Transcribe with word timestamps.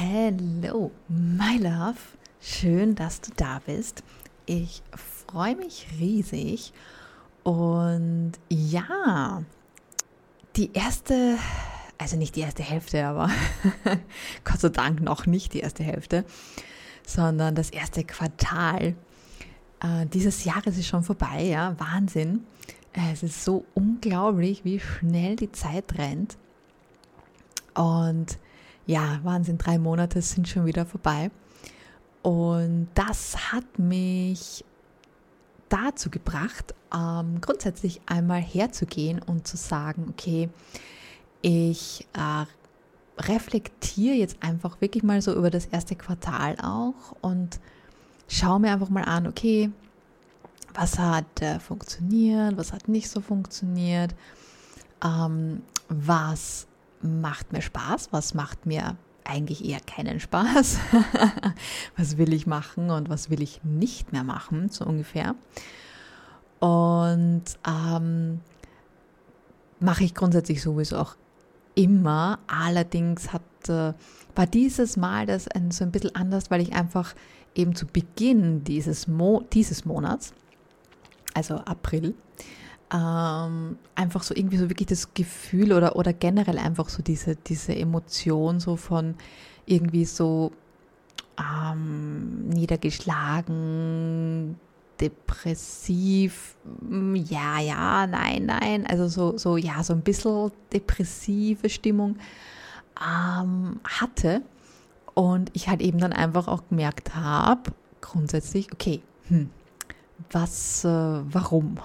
Hello, 0.00 0.92
my 1.08 1.56
love. 1.58 1.98
Schön, 2.40 2.94
dass 2.94 3.20
du 3.20 3.32
da 3.34 3.60
bist. 3.66 4.04
Ich 4.46 4.80
freue 5.26 5.56
mich 5.56 5.88
riesig. 5.98 6.72
Und 7.42 8.34
ja, 8.48 9.42
die 10.54 10.72
erste, 10.72 11.36
also 11.98 12.16
nicht 12.16 12.36
die 12.36 12.42
erste 12.42 12.62
Hälfte, 12.62 13.04
aber 13.06 13.28
Gott 14.44 14.60
sei 14.60 14.68
Dank 14.68 15.00
noch 15.00 15.26
nicht 15.26 15.52
die 15.52 15.60
erste 15.60 15.82
Hälfte, 15.82 16.24
sondern 17.04 17.56
das 17.56 17.70
erste 17.70 18.04
Quartal 18.04 18.94
äh, 19.80 20.06
dieses 20.06 20.44
Jahres 20.44 20.78
ist 20.78 20.86
schon 20.86 21.02
vorbei. 21.02 21.42
Ja, 21.42 21.74
Wahnsinn. 21.80 22.44
Es 22.92 23.24
ist 23.24 23.42
so 23.42 23.64
unglaublich, 23.74 24.64
wie 24.64 24.78
schnell 24.78 25.34
die 25.34 25.50
Zeit 25.50 25.98
rennt. 25.98 26.38
Und 27.74 28.38
ja, 28.88 29.20
Wahnsinn, 29.22 29.58
drei 29.58 29.78
Monate 29.78 30.22
sind 30.22 30.48
schon 30.48 30.64
wieder 30.64 30.86
vorbei. 30.86 31.30
Und 32.22 32.88
das 32.94 33.52
hat 33.52 33.78
mich 33.78 34.64
dazu 35.68 36.10
gebracht, 36.10 36.74
ähm, 36.92 37.40
grundsätzlich 37.42 38.00
einmal 38.06 38.40
herzugehen 38.40 39.20
und 39.20 39.46
zu 39.46 39.58
sagen, 39.58 40.06
okay, 40.08 40.48
ich 41.42 42.08
äh, 42.14 42.46
reflektiere 43.22 44.14
jetzt 44.14 44.42
einfach 44.42 44.80
wirklich 44.80 45.02
mal 45.02 45.20
so 45.20 45.34
über 45.34 45.50
das 45.50 45.66
erste 45.66 45.94
Quartal 45.94 46.56
auch 46.62 47.14
und 47.20 47.60
schaue 48.26 48.58
mir 48.58 48.72
einfach 48.72 48.88
mal 48.88 49.04
an, 49.04 49.26
okay, 49.26 49.70
was 50.72 50.98
hat 50.98 51.42
äh, 51.42 51.60
funktioniert, 51.60 52.56
was 52.56 52.72
hat 52.72 52.88
nicht 52.88 53.10
so 53.10 53.20
funktioniert, 53.20 54.14
ähm, 55.04 55.60
was 55.90 56.67
macht 57.02 57.52
mir 57.52 57.62
Spaß, 57.62 58.08
was 58.12 58.34
macht 58.34 58.66
mir 58.66 58.96
eigentlich 59.24 59.64
eher 59.64 59.80
keinen 59.80 60.20
Spaß, 60.20 60.78
was 61.96 62.16
will 62.16 62.32
ich 62.32 62.46
machen 62.46 62.90
und 62.90 63.08
was 63.10 63.30
will 63.30 63.42
ich 63.42 63.62
nicht 63.62 64.12
mehr 64.12 64.24
machen, 64.24 64.70
so 64.70 64.84
ungefähr. 64.84 65.34
Und 66.60 67.44
ähm, 67.66 68.40
mache 69.80 70.04
ich 70.04 70.14
grundsätzlich 70.14 70.62
sowieso 70.62 70.96
auch 70.96 71.16
immer. 71.74 72.38
Allerdings 72.48 73.32
hat, 73.32 73.42
äh, 73.68 73.92
war 74.34 74.46
dieses 74.46 74.96
Mal 74.96 75.26
das 75.26 75.46
ein, 75.48 75.70
so 75.70 75.84
ein 75.84 75.92
bisschen 75.92 76.16
anders, 76.16 76.50
weil 76.50 76.60
ich 76.60 76.72
einfach 76.72 77.14
eben 77.54 77.74
zu 77.74 77.86
Beginn 77.86 78.64
dieses, 78.64 79.06
Mo 79.06 79.44
dieses 79.52 79.84
Monats, 79.84 80.32
also 81.34 81.56
April, 81.56 82.14
ähm, 82.92 83.78
einfach 83.94 84.22
so 84.22 84.34
irgendwie 84.34 84.56
so 84.56 84.70
wirklich 84.70 84.88
das 84.88 85.14
Gefühl 85.14 85.72
oder, 85.72 85.96
oder 85.96 86.12
generell 86.12 86.58
einfach 86.58 86.88
so 86.88 87.02
diese, 87.02 87.36
diese 87.36 87.76
Emotion 87.76 88.60
so 88.60 88.76
von 88.76 89.14
irgendwie 89.66 90.04
so 90.04 90.52
ähm, 91.38 92.48
niedergeschlagen, 92.48 94.56
depressiv, 95.00 96.56
mm, 96.80 97.14
ja, 97.14 97.60
ja, 97.60 98.06
nein, 98.06 98.46
nein, 98.46 98.86
also 98.86 99.08
so, 99.08 99.38
so, 99.38 99.56
ja, 99.56 99.84
so 99.84 99.92
ein 99.92 100.02
bisschen 100.02 100.50
depressive 100.72 101.68
Stimmung 101.68 102.16
ähm, 103.00 103.80
hatte. 103.84 104.42
Und 105.14 105.50
ich 105.52 105.68
halt 105.68 105.82
eben 105.82 105.98
dann 105.98 106.12
einfach 106.12 106.48
auch 106.48 106.68
gemerkt 106.68 107.16
habe, 107.16 107.72
grundsätzlich, 108.00 108.72
okay, 108.72 109.02
hm, 109.28 109.50
was, 110.30 110.84
äh, 110.84 110.88
warum? 110.88 111.78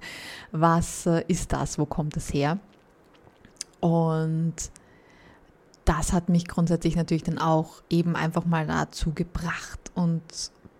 was 0.52 1.06
äh, 1.06 1.24
ist 1.28 1.52
das? 1.52 1.78
Wo 1.78 1.86
kommt 1.86 2.16
es 2.16 2.32
her? 2.32 2.58
Und 3.80 4.54
das 5.84 6.12
hat 6.12 6.28
mich 6.28 6.46
grundsätzlich 6.46 6.96
natürlich 6.96 7.24
dann 7.24 7.38
auch 7.38 7.82
eben 7.88 8.14
einfach 8.14 8.44
mal 8.44 8.66
dazu 8.66 9.12
gebracht. 9.12 9.90
Und 9.94 10.22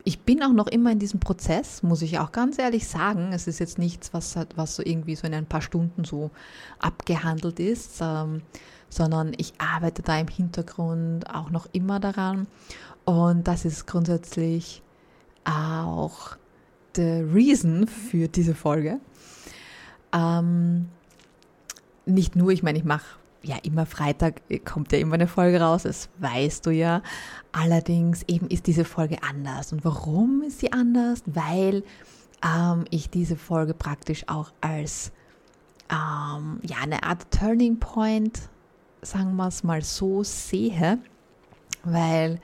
ich 0.04 0.20
bin 0.20 0.42
auch 0.42 0.52
noch 0.52 0.66
immer 0.66 0.92
in 0.92 0.98
diesem 0.98 1.20
Prozess, 1.20 1.82
muss 1.82 2.02
ich 2.02 2.18
auch 2.18 2.32
ganz 2.32 2.58
ehrlich 2.58 2.86
sagen. 2.86 3.32
Es 3.32 3.46
ist 3.46 3.58
jetzt 3.58 3.78
nichts, 3.78 4.12
was, 4.12 4.36
was 4.56 4.76
so 4.76 4.82
irgendwie 4.84 5.16
so 5.16 5.26
in 5.26 5.34
ein 5.34 5.46
paar 5.46 5.62
Stunden 5.62 6.04
so 6.04 6.30
abgehandelt 6.78 7.60
ist, 7.60 7.98
ähm, 8.00 8.42
sondern 8.88 9.32
ich 9.36 9.54
arbeite 9.58 10.02
da 10.02 10.18
im 10.18 10.28
Hintergrund 10.28 11.28
auch 11.32 11.50
noch 11.50 11.66
immer 11.72 12.00
daran. 12.00 12.46
Und 13.04 13.48
das 13.48 13.64
ist 13.64 13.86
grundsätzlich 13.86 14.82
auch 15.44 16.36
the 16.94 17.22
reason 17.32 17.86
für 17.86 18.28
diese 18.28 18.54
Folge. 18.54 19.00
Ähm, 20.12 20.88
nicht 22.06 22.36
nur, 22.36 22.50
ich 22.50 22.62
meine, 22.62 22.78
ich 22.78 22.84
mache 22.84 23.04
ja 23.42 23.56
immer 23.62 23.86
Freitag, 23.86 24.42
kommt 24.64 24.92
ja 24.92 24.98
immer 24.98 25.14
eine 25.14 25.28
Folge 25.28 25.60
raus, 25.60 25.84
das 25.84 26.08
weißt 26.18 26.66
du 26.66 26.70
ja. 26.70 27.02
Allerdings 27.52 28.22
eben 28.28 28.48
ist 28.48 28.66
diese 28.66 28.84
Folge 28.84 29.22
anders. 29.22 29.72
Und 29.72 29.84
warum 29.84 30.42
ist 30.42 30.60
sie 30.60 30.72
anders? 30.72 31.22
Weil 31.26 31.84
ähm, 32.44 32.84
ich 32.90 33.10
diese 33.10 33.36
Folge 33.36 33.74
praktisch 33.74 34.24
auch 34.28 34.52
als 34.60 35.12
ähm, 35.90 36.60
ja, 36.62 36.78
eine 36.82 37.02
Art 37.02 37.30
Turning 37.30 37.78
Point, 37.78 38.40
sagen 39.02 39.36
wir 39.36 39.48
es 39.48 39.64
mal 39.64 39.82
so, 39.82 40.22
sehe, 40.22 40.98
weil 41.84 42.40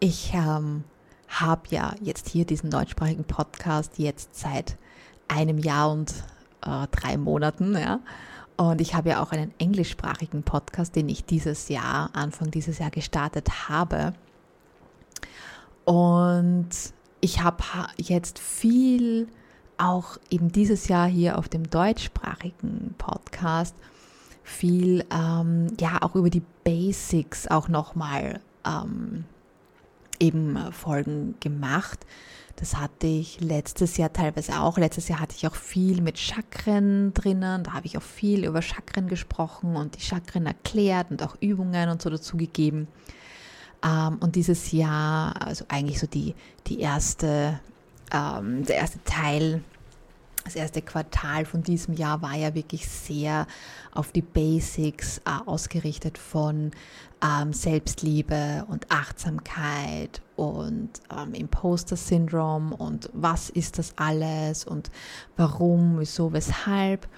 ich 0.00 0.32
ähm, 0.34 0.84
habe 1.28 1.62
ja 1.70 1.94
jetzt 2.00 2.28
hier 2.28 2.44
diesen 2.44 2.70
deutschsprachigen 2.70 3.24
Podcast 3.24 3.98
jetzt 3.98 4.34
seit 4.34 4.76
einem 5.28 5.58
Jahr 5.58 5.90
und 5.90 6.12
äh, 6.64 6.86
drei 6.90 7.16
Monaten, 7.16 7.76
ja. 7.76 8.00
Und 8.56 8.80
ich 8.80 8.94
habe 8.94 9.10
ja 9.10 9.22
auch 9.22 9.32
einen 9.32 9.52
englischsprachigen 9.58 10.42
Podcast, 10.42 10.96
den 10.96 11.08
ich 11.10 11.24
dieses 11.24 11.68
Jahr, 11.68 12.10
Anfang 12.14 12.50
dieses 12.50 12.78
Jahr 12.78 12.90
gestartet 12.90 13.68
habe. 13.68 14.14
Und 15.84 16.68
ich 17.20 17.42
habe 17.42 17.62
jetzt 17.98 18.38
viel 18.38 19.28
auch 19.78 20.16
eben 20.30 20.50
dieses 20.50 20.88
Jahr 20.88 21.06
hier 21.06 21.38
auf 21.38 21.48
dem 21.48 21.68
deutschsprachigen 21.68 22.94
Podcast 22.96 23.74
viel, 24.42 25.04
ähm, 25.10 25.66
ja, 25.80 26.00
auch 26.02 26.14
über 26.14 26.30
die 26.30 26.42
Basics 26.64 27.48
auch 27.48 27.68
nochmal 27.68 28.40
ähm, 28.64 29.24
eben 30.20 30.56
äh, 30.56 30.72
Folgen 30.72 31.34
gemacht. 31.40 32.06
Das 32.56 32.76
hatte 32.76 33.06
ich 33.06 33.40
letztes 33.40 33.98
Jahr 33.98 34.12
teilweise 34.12 34.60
auch. 34.60 34.78
Letztes 34.78 35.08
Jahr 35.08 35.20
hatte 35.20 35.36
ich 35.36 35.46
auch 35.46 35.54
viel 35.54 36.00
mit 36.00 36.18
Chakren 36.18 37.12
drinnen. 37.12 37.64
Da 37.64 37.74
habe 37.74 37.86
ich 37.86 37.98
auch 37.98 38.02
viel 38.02 38.46
über 38.46 38.62
Chakren 38.62 39.08
gesprochen 39.08 39.76
und 39.76 39.96
die 39.96 40.00
Chakren 40.00 40.46
erklärt 40.46 41.10
und 41.10 41.22
auch 41.22 41.36
Übungen 41.40 41.90
und 41.90 42.00
so 42.00 42.08
dazu 42.08 42.38
gegeben. 42.38 42.88
Ähm, 43.84 44.16
und 44.20 44.36
dieses 44.36 44.72
Jahr, 44.72 45.40
also 45.42 45.66
eigentlich 45.68 46.00
so 46.00 46.06
die, 46.06 46.34
die 46.66 46.80
erste, 46.80 47.60
ähm, 48.10 48.64
der 48.64 48.76
erste 48.76 49.04
Teil 49.04 49.62
das 50.46 50.54
erste 50.54 50.80
Quartal 50.80 51.44
von 51.44 51.64
diesem 51.64 51.94
Jahr 51.94 52.22
war 52.22 52.36
ja 52.36 52.54
wirklich 52.54 52.88
sehr 52.88 53.48
auf 53.92 54.12
die 54.12 54.22
Basics 54.22 55.18
äh, 55.18 55.22
ausgerichtet 55.44 56.18
von 56.18 56.70
ähm, 57.22 57.52
Selbstliebe 57.52 58.66
und 58.68 58.90
Achtsamkeit 58.90 60.20
und 60.36 60.90
ähm, 61.10 61.34
Imposter-Syndrom 61.34 62.72
und 62.72 63.10
was 63.12 63.50
ist 63.50 63.78
das 63.78 63.94
alles 63.96 64.64
und 64.64 64.90
warum, 65.36 65.98
wieso, 65.98 66.32
weshalb. 66.32 67.08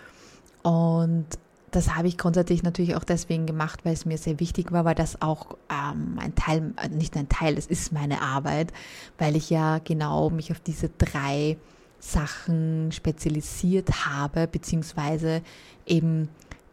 Und 0.63 1.27
das 1.71 1.95
habe 1.95 2.09
ich 2.09 2.17
grundsätzlich 2.17 2.63
natürlich 2.63 2.97
auch 2.97 3.05
deswegen 3.05 3.47
gemacht, 3.47 3.85
weil 3.85 3.93
es 3.93 4.07
mir 4.07 4.19
sehr 4.19 4.41
wichtig 4.41 4.73
war, 4.73 4.85
weil 4.85 4.95
das 4.95 5.21
auch 5.21 5.57
ähm, 5.71 6.19
ein 6.19 6.35
Teil, 6.35 6.73
äh, 6.83 6.89
nicht 6.89 7.17
ein 7.17 7.29
Teil, 7.29 7.59
es 7.59 7.67
ist 7.67 7.93
meine 7.93 8.23
Arbeit, 8.23 8.73
weil 9.19 9.37
ich 9.37 9.51
ja 9.51 9.79
genau 9.79 10.31
mich 10.31 10.51
auf 10.51 10.61
diese 10.61 10.89
drei 10.89 11.59
Sachen 12.01 12.93
spezialisiert 12.93 14.07
habe, 14.07 14.47
beziehungsweise 14.47 15.43
eben 15.85 16.29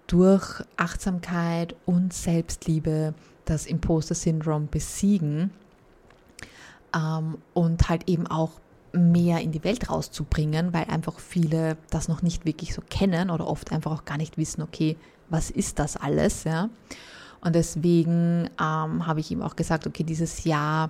durch 0.08 0.64
Achtsamkeit 0.78 1.76
und 1.86 2.14
Selbstliebe 2.14 3.14
das 3.46 3.66
Imposter-Syndrom 3.66 4.68
besiegen 4.68 5.52
ähm, 6.96 7.38
und 7.54 7.90
halt 7.90 8.10
eben 8.10 8.28
auch 8.28 8.52
mehr 8.94 9.42
in 9.42 9.52
die 9.52 9.64
Welt 9.64 9.90
rauszubringen, 9.90 10.74
weil 10.74 10.86
einfach 10.86 11.20
viele 11.20 11.78
das 11.90 12.08
noch 12.08 12.22
nicht 12.22 12.46
wirklich 12.46 12.74
so 12.74 12.82
kennen 12.90 13.30
oder 13.30 13.48
oft 13.48 13.72
einfach 13.72 13.92
auch 13.92 14.06
gar 14.06 14.18
nicht 14.18 14.38
wissen, 14.38 14.62
okay, 14.62 14.98
was 15.30 15.50
ist 15.50 15.80
das 15.80 15.98
alles, 15.98 16.44
ja. 16.44 16.70
Und 17.42 17.54
deswegen 17.54 18.50
ähm, 18.60 19.06
habe 19.06 19.20
ich 19.20 19.30
ihm 19.30 19.42
auch 19.42 19.56
gesagt, 19.56 19.86
okay, 19.86 20.04
dieses 20.04 20.46
Jahr 20.46 20.90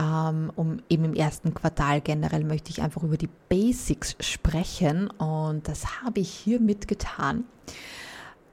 ähm, 0.00 0.50
um 0.56 0.78
eben 0.88 1.04
im 1.04 1.14
ersten 1.14 1.54
Quartal 1.54 2.00
generell 2.00 2.44
möchte 2.44 2.70
ich 2.70 2.82
einfach 2.82 3.02
über 3.02 3.16
die 3.16 3.28
Basics 3.48 4.16
sprechen 4.20 5.08
und 5.10 5.68
das 5.68 6.02
habe 6.02 6.20
ich 6.20 6.30
hier 6.30 6.60
mitgetan. 6.60 7.44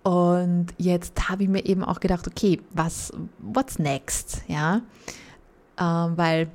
Und 0.04 0.68
jetzt 0.78 1.30
habe 1.30 1.44
ich 1.44 1.50
mir 1.50 1.66
eben 1.66 1.84
auch 1.84 2.00
gedacht, 2.00 2.28
okay, 2.28 2.60
was, 2.72 3.12
what's 3.40 3.78
next, 3.78 4.42
ja, 4.48 4.82
ähm, 5.80 6.18
weil 6.18 6.50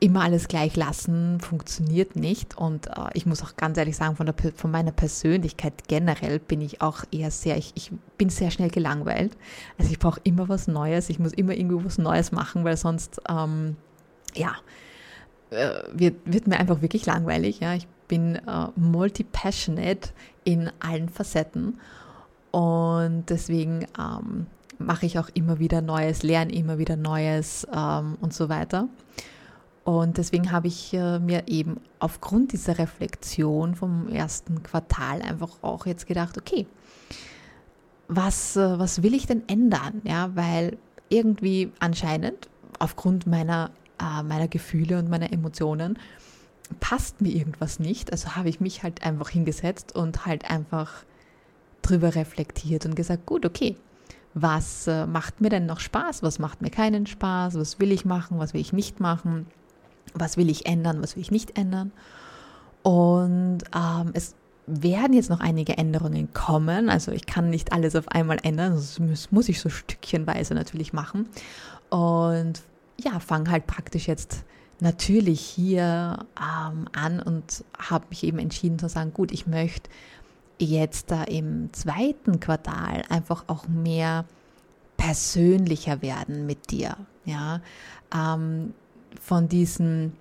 immer 0.00 0.22
alles 0.22 0.48
gleich 0.48 0.76
lassen 0.76 1.40
funktioniert 1.40 2.14
nicht. 2.14 2.56
Und 2.56 2.88
äh, 2.88 3.08
ich 3.14 3.26
muss 3.26 3.42
auch 3.42 3.56
ganz 3.56 3.78
ehrlich 3.78 3.96
sagen, 3.96 4.16
von, 4.16 4.26
der, 4.26 4.34
von 4.54 4.70
meiner 4.70 4.92
Persönlichkeit 4.92 5.88
generell 5.88 6.38
bin 6.38 6.60
ich 6.60 6.82
auch 6.82 7.04
eher 7.10 7.30
sehr, 7.30 7.56
ich, 7.56 7.72
ich 7.74 7.90
bin 8.18 8.28
sehr 8.28 8.50
schnell 8.50 8.70
gelangweilt. 8.70 9.36
Also 9.78 9.90
ich 9.90 9.98
brauche 9.98 10.20
immer 10.22 10.48
was 10.48 10.68
Neues, 10.68 11.08
ich 11.08 11.18
muss 11.18 11.32
immer 11.32 11.54
irgendwo 11.54 11.84
was 11.84 11.98
Neues 11.98 12.32
machen, 12.32 12.64
weil 12.64 12.76
sonst, 12.76 13.20
ähm, 13.28 13.76
ja, 14.34 14.54
äh, 15.50 15.70
wird, 15.92 16.16
wird 16.24 16.46
mir 16.46 16.58
einfach 16.58 16.82
wirklich 16.82 17.06
langweilig. 17.06 17.60
Ja. 17.60 17.74
Ich 17.74 17.86
bin 18.06 18.36
äh, 18.36 18.66
multi-passionate 18.76 20.10
in 20.44 20.70
allen 20.80 21.08
Facetten 21.08 21.78
und 22.54 23.30
deswegen 23.30 23.84
ähm, 23.98 24.46
mache 24.78 25.06
ich 25.06 25.18
auch 25.18 25.28
immer 25.34 25.58
wieder 25.58 25.82
Neues, 25.82 26.22
lerne 26.22 26.52
immer 26.52 26.78
wieder 26.78 26.94
Neues 26.94 27.66
ähm, 27.74 28.16
und 28.20 28.32
so 28.32 28.48
weiter. 28.48 28.88
Und 29.82 30.18
deswegen 30.18 30.52
habe 30.52 30.68
ich 30.68 30.94
äh, 30.94 31.18
mir 31.18 31.48
eben 31.48 31.80
aufgrund 31.98 32.52
dieser 32.52 32.78
Reflexion 32.78 33.74
vom 33.74 34.06
ersten 34.06 34.62
Quartal 34.62 35.20
einfach 35.22 35.50
auch 35.62 35.84
jetzt 35.86 36.06
gedacht, 36.06 36.38
okay, 36.38 36.68
was, 38.06 38.54
äh, 38.54 38.78
was 38.78 39.02
will 39.02 39.14
ich 39.14 39.26
denn 39.26 39.42
ändern? 39.48 40.00
Ja, 40.04 40.30
weil 40.36 40.78
irgendwie 41.08 41.72
anscheinend 41.80 42.48
aufgrund 42.78 43.26
meiner, 43.26 43.72
äh, 44.00 44.22
meiner 44.22 44.46
Gefühle 44.46 45.00
und 45.00 45.10
meiner 45.10 45.32
Emotionen 45.32 45.98
passt 46.78 47.20
mir 47.20 47.30
irgendwas 47.30 47.80
nicht. 47.80 48.12
Also 48.12 48.36
habe 48.36 48.48
ich 48.48 48.60
mich 48.60 48.84
halt 48.84 49.04
einfach 49.04 49.30
hingesetzt 49.30 49.92
und 49.96 50.24
halt 50.24 50.48
einfach 50.48 51.04
drüber 51.88 52.14
reflektiert 52.14 52.86
und 52.86 52.96
gesagt, 52.96 53.26
gut, 53.26 53.46
okay, 53.46 53.76
was 54.34 54.86
äh, 54.88 55.06
macht 55.06 55.40
mir 55.40 55.48
denn 55.48 55.66
noch 55.66 55.80
Spaß? 55.80 56.22
Was 56.22 56.38
macht 56.38 56.60
mir 56.60 56.70
keinen 56.70 57.06
Spaß? 57.06 57.54
Was 57.54 57.78
will 57.78 57.92
ich 57.92 58.04
machen? 58.04 58.38
Was 58.38 58.52
will 58.52 58.60
ich 58.60 58.72
nicht 58.72 58.98
machen? 58.98 59.46
was 60.14 60.36
will 60.36 60.48
ich 60.48 60.66
ändern, 60.66 61.02
was 61.02 61.16
will 61.16 61.22
ich 61.22 61.30
nicht 61.30 61.58
ändern. 61.58 61.92
Und 62.82 63.60
ähm, 63.74 64.10
es 64.14 64.34
werden 64.66 65.12
jetzt 65.12 65.30
noch 65.30 65.40
einige 65.40 65.76
Änderungen 65.76 66.32
kommen. 66.32 66.88
Also 66.88 67.12
ich 67.12 67.26
kann 67.26 67.50
nicht 67.50 67.72
alles 67.72 67.96
auf 67.96 68.08
einmal 68.08 68.38
ändern, 68.42 68.74
das 68.74 68.98
muss 69.30 69.48
ich 69.48 69.60
so 69.60 69.68
stückchenweise 69.68 70.54
natürlich 70.54 70.92
machen. 70.92 71.28
Und 71.90 72.62
ja, 72.98 73.18
fange 73.20 73.50
halt 73.50 73.66
praktisch 73.66 74.06
jetzt 74.06 74.44
natürlich 74.80 75.40
hier 75.40 76.18
ähm, 76.38 76.86
an 76.92 77.20
und 77.20 77.64
habe 77.78 78.06
mich 78.10 78.24
eben 78.24 78.38
entschieden 78.38 78.78
zu 78.78 78.88
sagen, 78.88 79.12
gut, 79.12 79.32
ich 79.32 79.46
möchte 79.46 79.90
jetzt 80.58 81.10
da 81.10 81.24
im 81.24 81.72
zweiten 81.72 82.40
Quartal 82.40 83.02
einfach 83.08 83.44
auch 83.48 83.68
mehr 83.68 84.24
persönlicher 84.96 86.02
werden 86.02 86.46
mit 86.46 86.70
dir. 86.70 86.96
Ja, 87.24 87.60
ähm, 88.14 88.74
von 89.20 89.48
diesen 89.48 90.12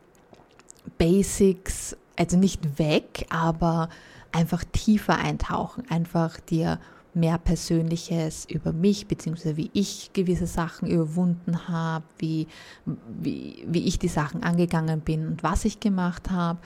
Basics, 0.97 1.97
also 2.17 2.37
nicht 2.37 2.79
weg, 2.79 3.25
aber 3.29 3.89
einfach 4.31 4.63
tiefer 4.71 5.17
eintauchen, 5.17 5.89
einfach 5.89 6.39
dir 6.39 6.79
mehr 7.13 7.37
Persönliches 7.37 8.45
über 8.45 8.73
mich, 8.73 9.07
beziehungsweise 9.07 9.57
wie 9.57 9.69
ich 9.73 10.11
gewisse 10.13 10.47
Sachen 10.47 10.89
überwunden 10.89 11.67
habe, 11.67 12.05
wie, 12.17 12.47
wie, 12.85 13.63
wie 13.67 13.85
ich 13.85 13.99
die 13.99 14.07
Sachen 14.07 14.43
angegangen 14.43 15.01
bin 15.01 15.27
und 15.27 15.43
was 15.43 15.65
ich 15.65 15.79
gemacht 15.79 16.31
habe, 16.31 16.59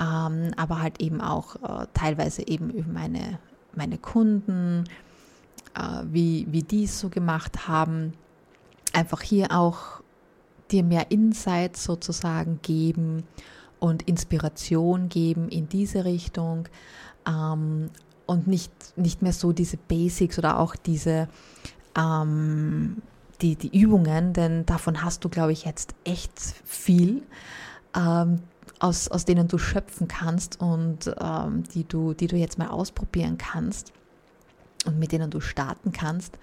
ähm, 0.00 0.52
aber 0.56 0.80
halt 0.80 1.00
eben 1.00 1.20
auch 1.20 1.56
äh, 1.56 1.86
teilweise 1.94 2.46
eben 2.46 2.70
über 2.70 2.90
meine, 2.90 3.38
meine 3.74 3.98
Kunden, 3.98 4.84
äh, 5.74 6.02
wie, 6.10 6.46
wie 6.50 6.62
die 6.62 6.84
es 6.84 6.98
so 7.00 7.08
gemacht 7.08 7.68
haben. 7.68 8.14
Einfach 8.92 9.22
hier 9.22 9.52
auch 9.52 10.02
dir 10.70 10.82
mehr 10.82 11.10
Insight 11.10 11.76
sozusagen 11.76 12.60
geben 12.62 13.24
und 13.78 14.02
Inspiration 14.02 15.08
geben 15.08 15.48
in 15.48 15.68
diese 15.68 16.04
Richtung 16.04 16.68
ähm, 17.26 17.90
und 18.26 18.46
nicht, 18.46 18.72
nicht 18.96 19.22
mehr 19.22 19.32
so 19.32 19.52
diese 19.52 19.76
Basics 19.76 20.38
oder 20.38 20.58
auch 20.58 20.76
diese 20.76 21.28
ähm, 21.96 23.02
die, 23.42 23.56
die 23.56 23.76
Übungen, 23.76 24.32
denn 24.32 24.64
davon 24.66 25.02
hast 25.02 25.24
du, 25.24 25.28
glaube 25.28 25.52
ich, 25.52 25.64
jetzt 25.64 25.94
echt 26.04 26.38
viel, 26.64 27.22
ähm, 27.96 28.40
aus, 28.82 29.08
aus 29.08 29.24
denen 29.24 29.48
du 29.48 29.56
schöpfen 29.58 30.08
kannst 30.08 30.60
und 30.60 31.14
ähm, 31.20 31.62
die, 31.74 31.84
du, 31.84 32.14
die 32.14 32.26
du 32.26 32.36
jetzt 32.36 32.58
mal 32.58 32.68
ausprobieren 32.68 33.38
kannst 33.38 33.92
und 34.86 34.98
mit 34.98 35.12
denen 35.12 35.30
du 35.30 35.40
starten 35.40 35.92
kannst. 35.92 36.36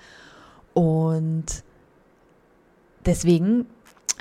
Und 0.73 1.45
deswegen 3.05 3.65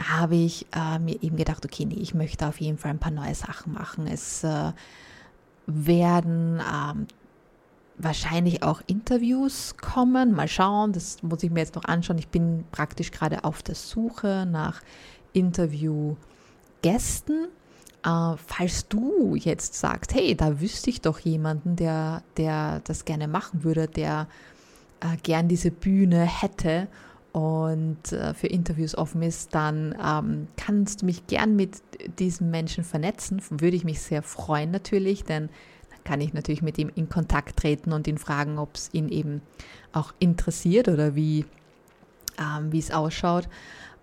habe 0.02 0.34
ich 0.34 0.66
äh, 0.74 0.98
mir 0.98 1.22
eben 1.22 1.36
gedacht, 1.36 1.64
okay, 1.64 1.84
nee, 1.84 2.00
ich 2.00 2.14
möchte 2.14 2.48
auf 2.48 2.60
jeden 2.60 2.78
Fall 2.78 2.90
ein 2.90 2.98
paar 2.98 3.12
neue 3.12 3.36
Sachen 3.36 3.72
machen. 3.72 4.08
Es 4.08 4.42
äh, 4.42 4.72
werden 5.66 6.60
ähm, 6.60 7.06
wahrscheinlich 7.98 8.64
auch 8.64 8.82
Interviews 8.86 9.76
kommen. 9.76 10.32
Mal 10.32 10.48
schauen, 10.48 10.92
das 10.92 11.22
muss 11.22 11.44
ich 11.44 11.50
mir 11.50 11.60
jetzt 11.60 11.76
noch 11.76 11.84
anschauen. 11.84 12.18
Ich 12.18 12.28
bin 12.28 12.64
praktisch 12.72 13.12
gerade 13.12 13.44
auf 13.44 13.62
der 13.62 13.76
Suche 13.76 14.44
nach 14.50 14.82
Interviewgästen. 15.32 17.46
Äh, 18.08 18.36
falls 18.46 18.88
du 18.88 19.34
jetzt 19.34 19.74
sagst, 19.74 20.14
hey, 20.14 20.34
da 20.34 20.60
wüsste 20.60 20.88
ich 20.90 21.02
doch 21.02 21.18
jemanden, 21.18 21.76
der, 21.76 22.22
der 22.36 22.80
das 22.84 23.04
gerne 23.04 23.28
machen 23.28 23.64
würde, 23.64 23.86
der 23.86 24.28
äh, 25.00 25.16
gern 25.22 25.48
diese 25.48 25.70
Bühne 25.70 26.22
hätte 26.22 26.88
und 27.32 28.12
äh, 28.12 28.32
für 28.32 28.46
Interviews 28.46 28.96
offen 28.96 29.22
ist, 29.22 29.54
dann 29.54 29.94
ähm, 30.02 30.48
kannst 30.56 31.02
du 31.02 31.06
mich 31.06 31.26
gern 31.26 31.54
mit 31.56 31.82
diesem 32.18 32.50
Menschen 32.50 32.82
vernetzen. 32.82 33.42
Würde 33.50 33.76
ich 33.76 33.84
mich 33.84 34.00
sehr 34.00 34.22
freuen 34.22 34.70
natürlich, 34.70 35.24
denn 35.24 35.50
dann 35.90 36.04
kann 36.04 36.20
ich 36.22 36.32
natürlich 36.32 36.62
mit 36.62 36.78
ihm 36.78 36.90
in 36.94 37.10
Kontakt 37.10 37.58
treten 37.58 37.92
und 37.92 38.06
ihn 38.06 38.18
fragen, 38.18 38.58
ob 38.58 38.74
es 38.76 38.88
ihn 38.92 39.10
eben 39.10 39.42
auch 39.92 40.14
interessiert 40.18 40.88
oder 40.88 41.14
wie, 41.14 41.44
ähm, 42.38 42.72
wie 42.72 42.78
es 42.78 42.90
ausschaut. 42.90 43.48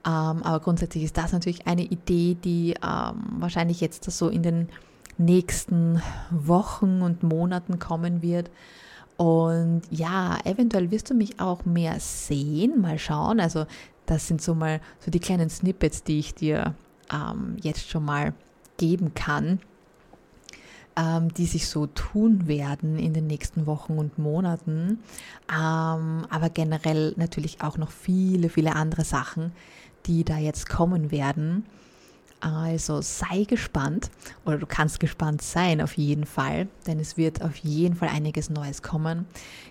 Ähm, 0.06 0.44
aber 0.44 0.60
grundsätzlich 0.60 1.04
ist 1.04 1.18
das 1.18 1.32
natürlich 1.32 1.66
eine 1.68 1.84
Idee, 1.84 2.36
die 2.36 2.76
ähm, 2.84 3.24
wahrscheinlich 3.40 3.82
jetzt 3.82 4.04
so 4.04 4.30
in 4.30 4.44
den 4.44 4.70
nächsten 5.18 6.02
Wochen 6.30 7.02
und 7.02 7.24
Monaten 7.24 7.80
kommen 7.80 8.22
wird. 8.22 8.52
Und 9.18 9.84
ja, 9.90 10.38
eventuell 10.44 10.92
wirst 10.92 11.10
du 11.10 11.14
mich 11.14 11.40
auch 11.40 11.66
mehr 11.66 12.00
sehen, 12.00 12.82
mal 12.82 13.00
schauen. 13.00 13.40
Also 13.40 13.66
das 14.06 14.28
sind 14.28 14.42
so 14.42 14.54
mal 14.54 14.82
so 15.00 15.10
die 15.10 15.20
kleinen 15.20 15.50
Snippets, 15.50 16.04
die 16.04 16.20
ich 16.20 16.36
dir 16.36 16.76
ähm, 17.12 17.58
jetzt 17.62 17.90
schon 17.90 18.06
mal 18.06 18.34
geben 18.78 19.14
kann, 19.14 19.60
ähm, 20.98 21.34
die 21.34 21.46
sich 21.46 21.68
so 21.68 21.88
tun 21.88 22.48
werden 22.48 23.00
in 23.00 23.14
den 23.14 23.28
nächsten 23.28 23.66
Wochen 23.66 23.98
und 23.98 24.20
Monaten. 24.20 25.00
Ähm, 25.50 26.26
aber 26.30 26.50
generell 26.54 27.14
natürlich 27.16 27.62
auch 27.62 27.78
noch 27.78 27.92
viele, 27.92 28.50
viele 28.50 28.76
andere 28.76 29.06
Sachen, 29.06 29.54
die 30.08 30.24
da 30.24 30.38
jetzt 30.38 30.70
kommen 30.70 31.12
werden. 31.12 31.66
Also 32.42 33.02
sei 33.02 33.46
gespannt 33.48 34.12
oder 34.46 34.58
du 34.58 34.68
kannst 34.68 35.00
gespannt 35.00 35.42
sein 35.42 35.82
auf 35.82 35.98
jeden 35.98 36.26
Fall, 36.26 36.68
denn 36.86 37.00
es 37.00 37.18
wird 37.18 37.42
auf 37.42 37.56
jeden 37.58 37.96
Fall 37.96 38.10
einiges 38.10 38.50
Neues 38.50 38.84
kommen. 38.84 39.26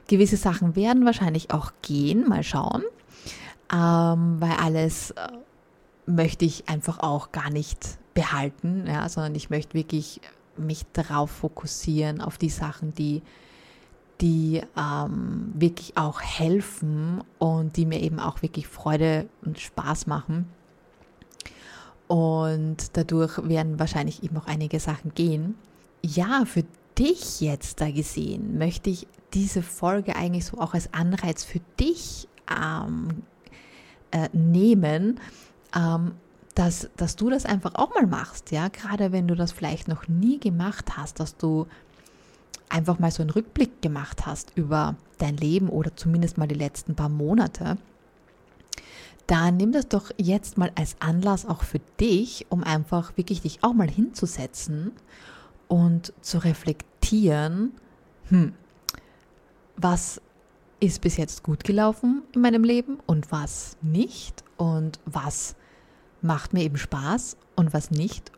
Gewisse 0.08 0.36
Sachen 0.36 0.74
werden 0.74 1.04
wahrscheinlich 1.04 1.52
auch 1.52 1.72
gehen, 1.82 2.28
mal 2.28 2.42
schauen, 2.42 2.82
ähm, 3.72 4.40
weil 4.40 4.56
alles 4.60 5.12
äh, 5.12 5.28
möchte 6.06 6.44
ich 6.44 6.68
einfach 6.68 6.98
auch 6.98 7.32
gar 7.32 7.50
nicht 7.50 7.98
behalten, 8.14 8.86
ja, 8.86 9.08
sondern 9.08 9.34
ich 9.34 9.50
möchte 9.50 9.74
wirklich 9.74 10.20
mich 10.56 10.84
darauf 10.92 11.30
fokussieren, 11.30 12.20
auf 12.20 12.38
die 12.38 12.48
Sachen, 12.50 12.94
die, 12.94 13.22
die 14.20 14.62
ähm, 14.76 15.52
wirklich 15.54 15.96
auch 15.96 16.20
helfen 16.20 17.22
und 17.38 17.76
die 17.76 17.86
mir 17.86 18.00
eben 18.00 18.20
auch 18.20 18.42
wirklich 18.42 18.68
Freude 18.68 19.28
und 19.44 19.58
Spaß 19.58 20.06
machen. 20.06 20.48
Und 22.06 22.96
dadurch 22.96 23.48
werden 23.48 23.78
wahrscheinlich 23.78 24.22
eben 24.22 24.36
auch 24.36 24.46
einige 24.46 24.78
Sachen 24.78 25.14
gehen. 25.14 25.56
Ja, 26.02 26.44
für 26.44 26.64
dich 26.98 27.40
jetzt 27.40 27.80
da 27.80 27.90
gesehen, 27.90 28.58
möchte 28.58 28.90
ich 28.90 29.06
diese 29.32 29.62
Folge 29.62 30.14
eigentlich 30.14 30.46
so 30.46 30.58
auch 30.58 30.74
als 30.74 30.92
Anreiz 30.92 31.44
für 31.44 31.60
dich 31.80 32.28
ähm, 32.50 33.24
äh, 34.12 34.28
nehmen, 34.32 35.18
ähm, 35.74 36.12
dass, 36.54 36.88
dass 36.96 37.16
du 37.16 37.30
das 37.30 37.46
einfach 37.46 37.74
auch 37.74 37.94
mal 37.94 38.06
machst, 38.06 38.52
ja, 38.52 38.68
gerade 38.68 39.10
wenn 39.10 39.26
du 39.26 39.34
das 39.34 39.50
vielleicht 39.50 39.88
noch 39.88 40.06
nie 40.06 40.38
gemacht 40.38 40.96
hast, 40.96 41.18
dass 41.18 41.36
du 41.36 41.66
einfach 42.68 42.98
mal 42.98 43.10
so 43.10 43.22
einen 43.22 43.30
Rückblick 43.30 43.82
gemacht 43.82 44.26
hast 44.26 44.52
über 44.56 44.96
dein 45.18 45.36
Leben 45.36 45.68
oder 45.68 45.96
zumindest 45.96 46.38
mal 46.38 46.48
die 46.48 46.54
letzten 46.54 46.94
paar 46.94 47.08
Monate 47.08 47.76
dann 49.26 49.56
nimm 49.56 49.72
das 49.72 49.88
doch 49.88 50.10
jetzt 50.18 50.58
mal 50.58 50.70
als 50.74 50.96
Anlass 51.00 51.46
auch 51.46 51.62
für 51.62 51.80
dich, 52.00 52.46
um 52.50 52.62
einfach 52.62 53.16
wirklich 53.16 53.40
dich 53.42 53.62
auch 53.62 53.72
mal 53.72 53.88
hinzusetzen 53.88 54.92
und 55.68 56.12
zu 56.20 56.38
reflektieren, 56.38 57.72
hm, 58.28 58.52
was 59.76 60.20
ist 60.80 61.00
bis 61.00 61.16
jetzt 61.16 61.42
gut 61.42 61.64
gelaufen 61.64 62.22
in 62.32 62.42
meinem 62.42 62.64
Leben 62.64 62.98
und 63.06 63.32
was 63.32 63.76
nicht 63.80 64.44
und 64.56 65.00
was 65.06 65.56
macht 66.20 66.52
mir 66.52 66.62
eben 66.62 66.76
Spaß 66.76 67.36
und 67.56 67.72
was 67.72 67.90
nicht 67.90 68.30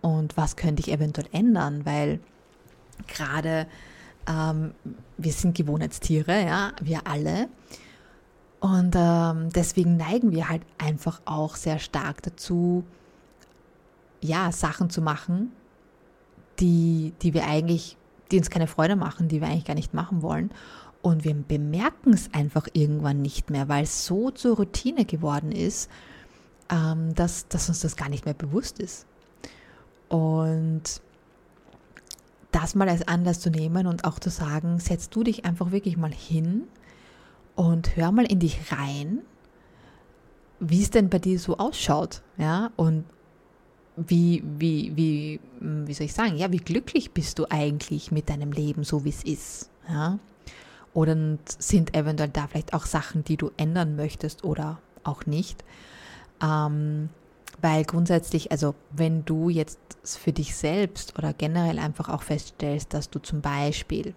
und 0.00 0.36
was 0.36 0.56
könnte 0.56 0.80
ich 0.80 0.92
eventuell 0.92 1.28
ändern, 1.32 1.84
weil 1.84 2.20
gerade 3.06 3.66
ähm, 4.28 4.74
wir 5.16 5.32
sind 5.32 5.56
Gewohnheitstiere, 5.56 6.44
ja, 6.44 6.72
wir 6.80 7.06
alle. 7.06 7.48
Und 8.60 8.94
ähm, 8.96 9.50
deswegen 9.50 9.96
neigen 9.96 10.32
wir 10.32 10.48
halt 10.48 10.62
einfach 10.78 11.20
auch 11.24 11.56
sehr 11.56 11.78
stark 11.78 12.22
dazu, 12.22 12.84
ja, 14.20 14.50
Sachen 14.50 14.90
zu 14.90 15.00
machen, 15.00 15.52
die, 16.58 17.12
die 17.22 17.34
wir 17.34 17.46
eigentlich, 17.46 17.96
die 18.30 18.38
uns 18.38 18.50
keine 18.50 18.66
Freude 18.66 18.96
machen, 18.96 19.28
die 19.28 19.40
wir 19.40 19.48
eigentlich 19.48 19.64
gar 19.64 19.74
nicht 19.74 19.94
machen 19.94 20.22
wollen. 20.22 20.50
Und 21.02 21.24
wir 21.24 21.34
bemerken 21.34 22.12
es 22.12 22.34
einfach 22.34 22.66
irgendwann 22.72 23.22
nicht 23.22 23.50
mehr, 23.50 23.68
weil 23.68 23.84
es 23.84 24.04
so 24.04 24.30
zur 24.32 24.56
Routine 24.56 25.04
geworden 25.04 25.52
ist, 25.52 25.88
ähm, 26.70 27.14
dass, 27.14 27.46
dass 27.46 27.68
uns 27.68 27.80
das 27.80 27.96
gar 27.96 28.08
nicht 28.08 28.24
mehr 28.24 28.34
bewusst 28.34 28.80
ist. 28.80 29.06
Und 30.08 31.00
das 32.50 32.74
mal 32.74 32.88
als 32.88 33.06
Anlass 33.06 33.40
zu 33.40 33.50
nehmen 33.50 33.86
und 33.86 34.04
auch 34.04 34.18
zu 34.18 34.30
sagen, 34.30 34.78
setz 34.78 35.10
du 35.10 35.22
dich 35.22 35.44
einfach 35.44 35.70
wirklich 35.70 35.96
mal 35.96 36.12
hin 36.12 36.64
und 37.54 37.96
hör 37.96 38.12
mal 38.12 38.24
in 38.24 38.38
dich 38.38 38.72
rein, 38.72 39.20
wie 40.60 40.82
es 40.82 40.90
denn 40.90 41.08
bei 41.08 41.18
dir 41.18 41.38
so 41.38 41.58
ausschaut, 41.58 42.22
ja, 42.36 42.70
und 42.76 43.04
wie, 43.96 44.42
wie, 44.58 44.96
wie, 44.96 45.40
wie 45.60 45.94
soll 45.94 46.06
ich 46.06 46.14
sagen, 46.14 46.36
ja, 46.36 46.52
wie 46.52 46.58
glücklich 46.58 47.12
bist 47.12 47.38
du 47.38 47.46
eigentlich 47.50 48.12
mit 48.12 48.28
deinem 48.28 48.52
Leben, 48.52 48.84
so 48.84 49.04
wie 49.04 49.10
es 49.10 49.24
ist, 49.24 49.70
ja, 49.88 50.18
oder 50.94 51.16
sind 51.58 51.94
eventuell 51.94 52.30
da 52.30 52.46
vielleicht 52.46 52.74
auch 52.74 52.86
Sachen, 52.86 53.24
die 53.24 53.36
du 53.36 53.50
ändern 53.56 53.96
möchtest 53.96 54.44
oder 54.44 54.78
auch 55.04 55.26
nicht, 55.26 55.64
ähm, 56.42 57.10
weil 57.60 57.84
grundsätzlich, 57.84 58.50
also 58.52 58.74
wenn 58.90 59.24
du 59.24 59.48
jetzt 59.48 59.78
für 60.04 60.32
dich 60.32 60.54
selbst 60.54 61.18
oder 61.18 61.32
generell 61.32 61.78
einfach 61.78 62.08
auch 62.08 62.22
feststellst, 62.22 62.94
dass 62.94 63.10
du 63.10 63.18
zum 63.18 63.40
Beispiel 63.40 64.14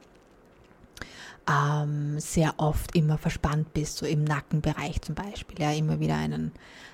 ähm, 1.50 2.20
sehr 2.20 2.54
oft 2.58 2.96
immer 2.96 3.18
verspannt 3.18 3.74
bist, 3.74 3.98
so 3.98 4.06
im 4.06 4.24
Nackenbereich 4.24 5.02
zum 5.02 5.16
Beispiel, 5.16 5.60
ja, 5.60 5.72
immer 5.72 6.00
wieder 6.00 6.16
einen, 6.16 6.52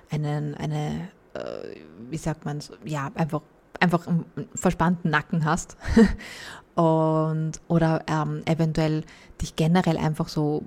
einen, 0.09 0.55
eine, 0.55 1.09
äh, 1.33 1.79
wie 2.09 2.17
sagt 2.17 2.45
man, 2.45 2.61
so, 2.61 2.73
ja, 2.85 3.11
einfach, 3.15 3.41
einfach 3.79 4.07
einen 4.07 4.25
verspannten 4.55 5.11
Nacken 5.11 5.45
hast. 5.45 5.77
Und 6.75 7.53
oder 7.67 8.03
ähm, 8.07 8.43
eventuell 8.45 9.03
dich 9.41 9.55
generell 9.55 9.97
einfach 9.97 10.29
so 10.29 10.63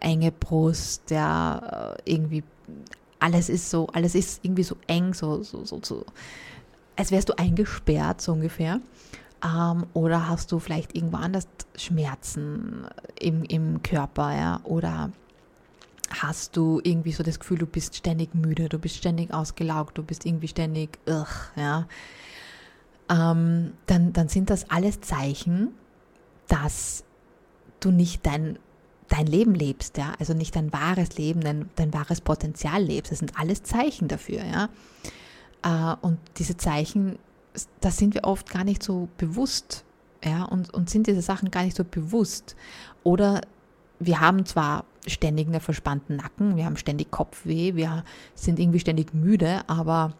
enge 0.00 0.32
Brust, 0.32 1.10
ja, 1.10 1.94
äh, 1.96 2.12
irgendwie 2.12 2.42
alles 3.24 3.48
ist 3.48 3.70
so, 3.70 3.86
alles 3.88 4.14
ist 4.14 4.44
irgendwie 4.44 4.64
so 4.64 4.76
eng, 4.86 5.14
so, 5.14 5.42
so, 5.42 5.64
so, 5.64 5.80
so 5.82 6.04
als 6.94 7.10
wärst 7.10 7.30
du 7.30 7.38
eingesperrt, 7.38 8.20
so 8.20 8.32
ungefähr. 8.32 8.80
Ähm, 9.42 9.86
oder 9.94 10.28
hast 10.28 10.52
du 10.52 10.58
vielleicht 10.58 10.94
irgendwo 10.94 11.16
anders 11.16 11.48
Schmerzen 11.74 12.86
im, 13.18 13.42
im 13.44 13.82
Körper, 13.82 14.36
ja? 14.36 14.60
Oder 14.64 15.10
hast 16.10 16.54
du 16.58 16.82
irgendwie 16.84 17.12
so 17.12 17.22
das 17.22 17.40
Gefühl, 17.40 17.58
du 17.58 17.66
bist 17.66 17.96
ständig 17.96 18.34
müde, 18.34 18.68
du 18.68 18.78
bist 18.78 18.96
ständig 18.96 19.32
ausgelaugt, 19.32 19.96
du 19.96 20.02
bist 20.02 20.26
irgendwie 20.26 20.48
ständig, 20.48 20.98
ugh, 21.06 21.26
ja? 21.56 21.88
Ähm, 23.08 23.72
dann, 23.86 24.12
dann 24.12 24.28
sind 24.28 24.50
das 24.50 24.70
alles 24.70 25.00
Zeichen, 25.00 25.68
dass 26.46 27.04
du 27.80 27.90
nicht 27.90 28.26
dein 28.26 28.58
dein 29.08 29.26
Leben 29.26 29.54
lebst, 29.54 29.98
ja, 29.98 30.14
also 30.18 30.34
nicht 30.34 30.56
dein 30.56 30.72
wahres 30.72 31.16
Leben, 31.16 31.40
dein, 31.40 31.68
dein 31.76 31.92
wahres 31.92 32.20
Potenzial 32.20 32.82
lebst. 32.82 33.12
Das 33.12 33.18
sind 33.18 33.38
alles 33.38 33.62
Zeichen 33.62 34.08
dafür, 34.08 34.42
ja. 34.44 34.68
Äh, 35.62 35.96
und 36.00 36.18
diese 36.36 36.56
Zeichen, 36.56 37.18
da 37.80 37.90
sind 37.90 38.14
wir 38.14 38.24
oft 38.24 38.50
gar 38.50 38.64
nicht 38.64 38.82
so 38.82 39.08
bewusst, 39.18 39.84
ja, 40.24 40.44
und, 40.44 40.72
und 40.72 40.88
sind 40.90 41.06
diese 41.06 41.22
Sachen 41.22 41.50
gar 41.50 41.64
nicht 41.64 41.76
so 41.76 41.84
bewusst. 41.84 42.56
Oder 43.02 43.42
wir 43.98 44.20
haben 44.20 44.46
zwar 44.46 44.84
ständig 45.06 45.48
einen 45.48 45.60
verspannten 45.60 46.16
Nacken, 46.16 46.56
wir 46.56 46.64
haben 46.64 46.76
ständig 46.76 47.10
Kopfweh, 47.10 47.74
wir 47.74 48.04
sind 48.34 48.58
irgendwie 48.58 48.80
ständig 48.80 49.12
müde, 49.12 49.62
aber 49.68 50.14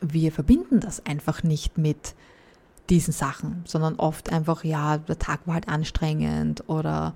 wir 0.00 0.32
verbinden 0.32 0.80
das 0.80 1.04
einfach 1.04 1.42
nicht 1.42 1.76
mit 1.76 2.14
diesen 2.88 3.12
Sachen, 3.12 3.64
sondern 3.66 3.96
oft 3.96 4.32
einfach, 4.32 4.64
ja, 4.64 4.98
der 4.98 5.18
Tag 5.18 5.46
war 5.46 5.54
halt 5.54 5.68
anstrengend 5.68 6.64
oder 6.68 7.14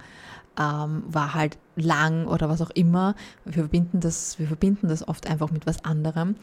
ähm, 0.58 1.04
war 1.06 1.34
halt 1.34 1.58
lang 1.76 2.26
oder 2.26 2.48
was 2.48 2.60
auch 2.60 2.70
immer. 2.70 3.14
Wir 3.44 3.54
verbinden, 3.54 4.00
das, 4.00 4.38
wir 4.38 4.46
verbinden 4.46 4.88
das 4.88 5.06
oft 5.06 5.26
einfach 5.26 5.50
mit 5.50 5.66
was 5.66 5.84
anderem, 5.84 6.36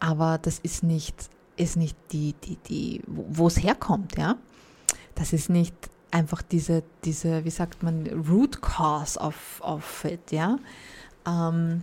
aber 0.00 0.38
das 0.38 0.58
ist 0.58 0.82
nicht, 0.82 1.30
ist 1.56 1.76
nicht 1.76 1.96
die, 2.12 2.34
die, 2.44 2.56
die, 2.68 3.02
wo 3.06 3.46
es 3.46 3.62
herkommt, 3.62 4.16
ja. 4.18 4.36
Das 5.14 5.32
ist 5.32 5.48
nicht 5.48 5.74
einfach 6.10 6.42
diese, 6.42 6.82
diese, 7.04 7.44
wie 7.44 7.50
sagt 7.50 7.82
man, 7.82 8.06
Root 8.28 8.60
Cause 8.62 9.18
of, 9.18 9.60
of 9.62 10.04
it, 10.04 10.30
ja. 10.30 10.58
Ähm, 11.26 11.82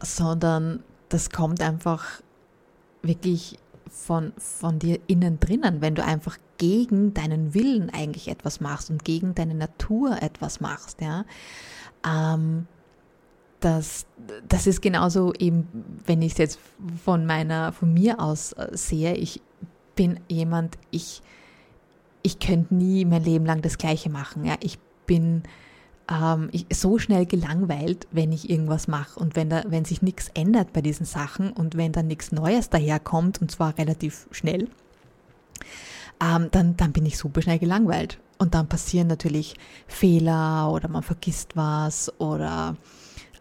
sondern 0.00 0.82
das 1.08 1.30
kommt 1.30 1.60
einfach 1.60 2.04
wirklich 3.02 3.58
von, 3.90 4.32
von 4.36 4.78
dir 4.78 4.98
innen 5.06 5.40
drinnen, 5.40 5.80
wenn 5.80 5.94
du 5.94 6.04
einfach 6.04 6.38
gegen 6.58 7.14
deinen 7.14 7.54
Willen 7.54 7.90
eigentlich 7.90 8.28
etwas 8.28 8.60
machst 8.60 8.90
und 8.90 9.04
gegen 9.04 9.34
deine 9.34 9.54
Natur 9.54 10.22
etwas 10.22 10.60
machst, 10.60 11.00
ja. 11.00 11.24
Ähm, 12.06 12.66
das, 13.60 14.04
das 14.46 14.66
ist 14.66 14.82
genauso 14.82 15.32
eben, 15.38 15.66
wenn 16.04 16.20
ich 16.20 16.32
es 16.32 16.38
jetzt 16.38 16.58
von 17.02 17.24
meiner, 17.24 17.72
von 17.72 17.94
mir 17.94 18.20
aus 18.20 18.52
äh, 18.52 18.68
sehe, 18.72 19.14
ich 19.14 19.40
bin 19.96 20.20
jemand, 20.28 20.76
ich, 20.90 21.22
ich 22.22 22.38
könnte 22.38 22.74
nie 22.74 23.06
mein 23.06 23.24
Leben 23.24 23.46
lang 23.46 23.62
das 23.62 23.78
Gleiche 23.78 24.10
machen. 24.10 24.44
Ja, 24.44 24.56
ich 24.60 24.78
bin 25.06 25.44
ähm, 26.10 26.48
ich, 26.52 26.66
so 26.72 26.98
schnell 26.98 27.26
gelangweilt, 27.26 28.06
wenn 28.10 28.32
ich 28.32 28.50
irgendwas 28.50 28.88
mache 28.88 29.18
und 29.18 29.36
wenn, 29.36 29.50
da, 29.50 29.62
wenn 29.66 29.84
sich 29.84 30.02
nichts 30.02 30.30
ändert 30.34 30.72
bei 30.72 30.80
diesen 30.82 31.06
Sachen 31.06 31.52
und 31.52 31.76
wenn 31.76 31.92
dann 31.92 32.06
nichts 32.06 32.32
Neues 32.32 32.70
daherkommt 32.70 33.40
und 33.40 33.50
zwar 33.50 33.76
relativ 33.78 34.26
schnell, 34.30 34.68
ähm, 36.20 36.48
dann, 36.50 36.76
dann 36.76 36.92
bin 36.92 37.06
ich 37.06 37.18
super 37.18 37.42
schnell 37.42 37.58
gelangweilt. 37.58 38.18
Und 38.36 38.54
dann 38.54 38.68
passieren 38.68 39.06
natürlich 39.06 39.54
Fehler 39.86 40.70
oder 40.70 40.88
man 40.88 41.02
vergisst 41.02 41.56
was 41.56 42.12
oder 42.18 42.76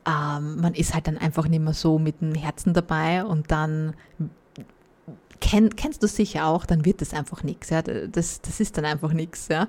ähm, 0.06 0.62
man 0.62 0.74
ist 0.76 0.94
halt 0.94 1.08
dann 1.08 1.18
einfach 1.18 1.48
nicht 1.48 1.64
mehr 1.64 1.74
so 1.74 1.98
mit 1.98 2.22
dem 2.22 2.36
Herzen 2.36 2.74
dabei 2.74 3.26
und 3.26 3.52
dann 3.52 3.96
kenn, 5.40 5.76
kennst 5.76 6.04
du 6.04 6.08
sicher 6.08 6.46
auch, 6.46 6.66
dann 6.66 6.86
wird 6.86 7.02
das 7.02 7.14
einfach 7.14 7.44
nichts. 7.44 7.70
Ja? 7.70 7.82
Das, 7.82 8.42
das 8.42 8.60
ist 8.60 8.78
dann 8.78 8.86
einfach 8.86 9.14
nichts. 9.14 9.48
Ja? 9.48 9.68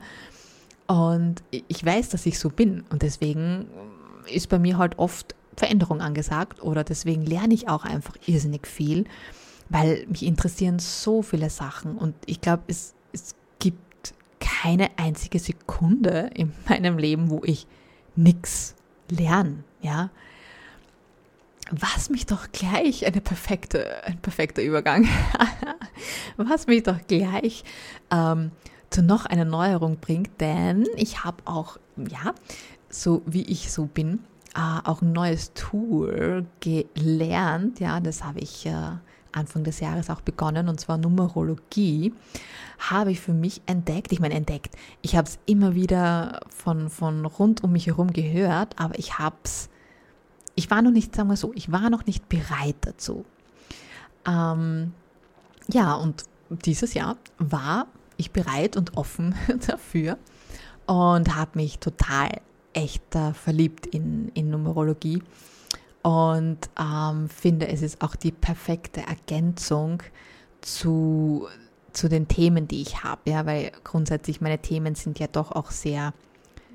Und 0.87 1.43
ich 1.51 1.85
weiß, 1.85 2.11
dass 2.11 2.27
ich 2.27 2.39
so 2.39 2.51
bin 2.51 2.85
und 2.91 3.03
deswegen 3.03 3.67
ist 4.27 4.49
bei 4.49 4.59
mir 4.59 4.77
halt 4.77 4.99
oft 4.99 5.35
Veränderung 5.57 6.01
angesagt 6.01 6.63
oder 6.63 6.85
deswegen 6.85 7.23
lerne 7.23 7.55
ich 7.55 7.69
auch 7.69 7.85
einfach 7.85 8.15
irrsinnig 8.27 8.67
viel, 8.67 9.05
weil 9.69 10.07
mich 10.09 10.25
interessieren 10.25 10.79
so 10.79 11.23
viele 11.23 11.49
Sachen 11.49 11.97
und 11.97 12.15
ich 12.27 12.41
glaube, 12.41 12.65
es, 12.67 12.95
es 13.13 13.35
gibt 13.59 14.15
keine 14.41 14.91
einzige 14.99 15.39
Sekunde 15.39 16.31
in 16.35 16.53
meinem 16.69 16.99
Leben, 16.99 17.31
wo 17.31 17.43
ich 17.45 17.67
nichts 18.17 18.75
lerne, 19.09 19.65
ja. 19.81 20.11
Was 21.71 22.11
mich 22.11 22.27
doch 22.27 22.53
gleich 22.53 23.07
eine 23.07 23.23
perfekte, 23.23 24.05
ein 24.05 24.19
perfekter 24.19 24.63
Übergang, 24.63 25.09
was 26.37 26.67
mich 26.67 26.83
doch 26.83 26.99
gleich 27.07 27.65
ähm, 28.11 28.51
zu 28.91 29.03
noch 29.03 29.27
einer 29.27 29.45
Neuerung 29.45 29.99
bringt, 30.01 30.41
denn 30.41 30.87
ich 30.97 31.25
habe 31.25 31.39
auch, 31.45 31.79
ja, 31.97 32.35
so 32.89 33.23
wie 33.27 33.43
ich 33.43 33.73
so 33.73 33.87
bin, 33.87 34.21
äh, 34.55 34.81
auch 34.85 35.03
ein 35.03 35.13
neues 35.13 35.53
Tool 35.55 36.47
gelernt. 36.61 37.81
Ja, 37.81 38.01
das 38.01 38.23
habe 38.23 38.39
ich 38.41 38.67
äh, 38.67 38.73
Anfang 39.33 39.65
des 39.65 39.81
Jahres 39.81 40.11
auch 40.11 40.21
begonnen 40.21 40.69
und 40.69 40.81
zwar 40.81 40.97
Numerologie 40.97 42.13
habe 42.79 43.11
ich 43.11 43.21
für 43.21 43.33
mich 43.33 43.63
entdeckt. 43.67 44.13
Ich 44.13 44.21
meine, 44.21 44.35
entdeckt. 44.35 44.77
Ich 45.03 45.17
habe 45.17 45.29
es 45.29 45.39
immer 45.47 45.75
wieder 45.75 46.41
von, 46.49 46.91
von 46.91 47.25
rund 47.27 47.65
um 47.65 47.73
mich 47.73 47.87
herum 47.87 48.13
gehört, 48.13 48.79
aber 48.79 48.99
ich 48.99 49.19
habe 49.19 49.37
es, 49.43 49.69
ich 50.55 50.71
war 50.71 50.83
noch 50.83 50.91
nicht, 50.91 51.15
sagen 51.15 51.29
wir 51.29 51.37
so, 51.37 51.53
ich 51.55 51.73
war 51.73 51.91
noch 51.91 52.07
nicht 52.07 52.29
bereit 52.29 52.77
dazu. 52.83 53.25
Ähm, 54.27 54.93
ja, 55.69 55.95
und 55.95 56.25
dieses 56.49 56.95
Jahr 56.95 57.17
war 57.39 57.87
ich 58.17 58.31
bereit 58.31 58.77
und 58.77 58.97
offen 58.97 59.35
dafür 59.67 60.19
und 60.87 61.35
habe 61.35 61.53
mich 61.55 61.79
total 61.79 62.41
echt 62.73 63.03
verliebt 63.35 63.87
in, 63.87 64.31
in 64.35 64.51
Numerologie 64.51 65.23
und 66.05 66.59
ähm, 66.79 67.31
finde, 67.31 67.67
es 67.69 67.81
ist 67.81 68.03
auch 68.03 68.15
die 68.15 68.31
perfekte 68.31 69.01
Ergänzung 69.01 70.03
zu, 70.61 71.49
zu 71.95 72.11
den 72.11 72.29
Themen, 72.29 72.69
die 72.69 72.83
ich 72.83 73.03
habe, 73.03 73.31
ja, 73.31 73.47
weil 73.47 73.73
grundsätzlich 73.85 74.43
meine 74.43 74.59
Themen 74.59 74.97
sind 74.97 75.19
ja 75.19 75.29
doch 75.29 75.51
auch 75.51 75.71
sehr 75.71 76.13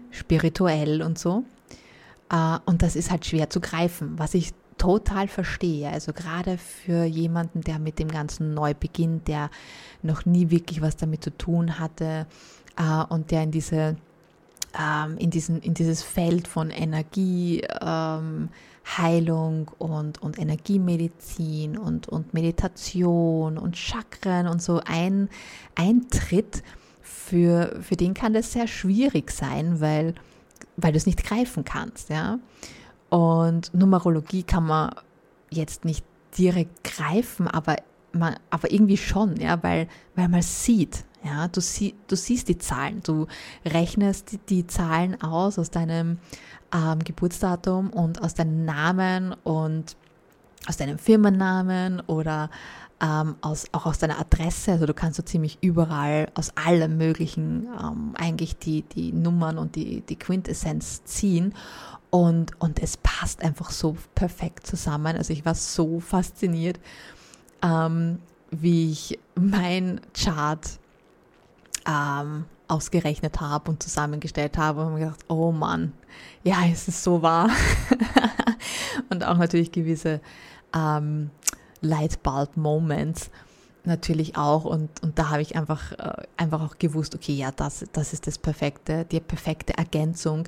spirituell 0.10 1.03
und 1.03 1.19
so. 1.19 1.43
Äh, 2.31 2.58
und 2.65 2.81
das 2.81 2.96
ist 2.96 3.12
halt 3.12 3.24
schwer 3.24 3.51
zu 3.51 3.62
greifen. 3.62 4.17
Was 4.17 4.34
ich 4.34 4.51
total 4.79 5.27
verstehe. 5.27 5.89
Also 5.89 6.13
gerade 6.13 6.57
für 6.57 7.03
jemanden, 7.03 7.62
der 7.62 7.77
mit 7.77 8.00
dem 8.00 8.07
Ganzen 8.07 8.55
neu 8.55 8.74
beginnt, 8.74 9.27
der 9.27 9.51
noch 10.01 10.25
nie 10.25 10.50
wirklich 10.50 10.81
was 10.81 10.98
damit 10.98 11.24
zu 11.24 11.38
tun 11.38 11.77
hatte 11.77 12.25
äh, 12.77 13.03
und 13.09 13.29
der 13.29 13.43
in 13.43 13.51
diese 13.51 13.98
ähm, 14.77 15.17
in, 15.17 15.29
diesen, 15.29 15.62
in 15.62 15.74
dieses 15.74 16.03
Feld 16.03 16.48
von 16.48 16.69
Energie, 16.69 17.63
ähm, 17.81 18.50
Heilung 18.98 19.69
und, 19.77 20.21
und 20.21 20.39
Energiemedizin 20.39 21.77
und, 21.77 22.07
und 22.07 22.33
Meditation 22.33 23.57
und 23.57 23.77
Chakren 23.77 24.48
und 24.48 24.62
so 24.62 24.81
ein, 24.86 25.29
eintritt, 25.75 26.63
für, 27.01 27.79
für 27.81 27.95
den 27.95 28.13
kann 28.13 28.33
das 28.33 28.53
sehr 28.53 28.67
schwierig 28.67 29.31
sein, 29.31 29.79
weil, 29.81 30.15
weil 30.77 30.91
du 30.91 30.98
es 30.98 31.05
nicht 31.05 31.24
greifen 31.24 31.63
kannst. 31.63 32.09
Ja? 32.09 32.39
Und 33.09 33.73
Numerologie 33.73 34.43
kann 34.43 34.65
man 34.65 34.91
jetzt 35.49 35.85
nicht 35.85 36.05
direkt 36.37 36.83
greifen, 36.83 37.47
aber, 37.47 37.77
man, 38.11 38.35
aber 38.49 38.71
irgendwie 38.71 38.97
schon, 38.97 39.37
ja? 39.37 39.61
weil, 39.63 39.87
weil 40.15 40.29
man 40.29 40.41
sieht. 40.41 41.05
Ja? 41.23 41.47
Du, 41.47 41.61
sie, 41.61 41.95
du 42.07 42.15
siehst 42.15 42.47
die 42.47 42.57
Zahlen, 42.57 43.01
du 43.03 43.27
rechnest 43.65 44.31
die, 44.31 44.37
die 44.37 44.67
Zahlen 44.67 45.21
aus 45.21 45.57
aus 45.57 45.71
deinem 45.71 46.19
ähm, 46.73 46.99
Geburtsdatum 46.99 47.89
und 47.89 48.21
aus 48.21 48.35
deinem 48.35 48.65
Namen 48.65 49.33
und 49.43 49.95
aus 50.67 50.77
deinem 50.77 50.99
Firmennamen 50.99 52.01
oder 52.01 52.49
ähm, 53.01 53.35
aus, 53.41 53.65
auch 53.71 53.85
aus 53.85 53.97
deiner 53.97 54.19
Adresse. 54.19 54.73
Also 54.73 54.85
du 54.85 54.93
kannst 54.93 55.17
so 55.17 55.23
ziemlich 55.23 55.57
überall 55.61 56.27
aus 56.35 56.51
allem 56.57 56.97
Möglichen 56.97 57.67
ähm, 57.81 58.13
eigentlich 58.17 58.57
die, 58.57 58.83
die 58.83 59.11
Nummern 59.13 59.57
und 59.57 59.75
die, 59.75 60.01
die 60.01 60.17
Quintessenz 60.17 61.03
ziehen. 61.05 61.53
Und, 62.09 62.59
und 62.59 62.81
es 62.81 62.97
passt 62.97 63.43
einfach 63.43 63.69
so 63.69 63.95
perfekt 64.15 64.65
zusammen. 64.65 65.15
Also 65.15 65.31
ich 65.33 65.45
war 65.45 65.55
so 65.55 65.99
fasziniert, 65.99 66.79
ähm, 67.61 68.19
wie 68.49 68.91
ich 68.91 69.19
mein 69.35 70.01
Chart 70.13 70.67
ähm, 71.85 72.45
ausgerechnet 72.67 73.41
habe 73.41 73.71
und 73.71 73.83
zusammengestellt 73.83 74.57
habe 74.57 74.85
und 74.85 74.93
mir 74.93 74.99
gedacht, 75.01 75.25
oh 75.27 75.51
Mann, 75.51 75.93
ja, 76.43 76.57
es 76.71 76.87
ist 76.87 77.03
so 77.03 77.21
wahr. 77.21 77.49
und 79.09 79.23
auch 79.23 79.37
natürlich 79.37 79.71
gewisse 79.71 80.21
ähm, 80.75 81.29
Lightbulb-Moments 81.81 83.29
natürlich 83.89 84.38
auch 84.38 84.63
und, 84.63 84.89
und 85.03 85.19
da 85.19 85.29
habe 85.29 85.41
ich 85.41 85.55
einfach, 85.55 85.91
äh, 85.91 86.24
einfach 86.38 86.62
auch 86.62 86.77
gewusst, 86.77 87.15
okay, 87.15 87.34
ja, 87.34 87.51
das, 87.51 87.86
das 87.91 88.13
ist 88.13 88.27
das 88.27 88.38
perfekte, 88.38 89.05
die 89.05 89.19
perfekte 89.19 89.77
Ergänzung 89.77 90.48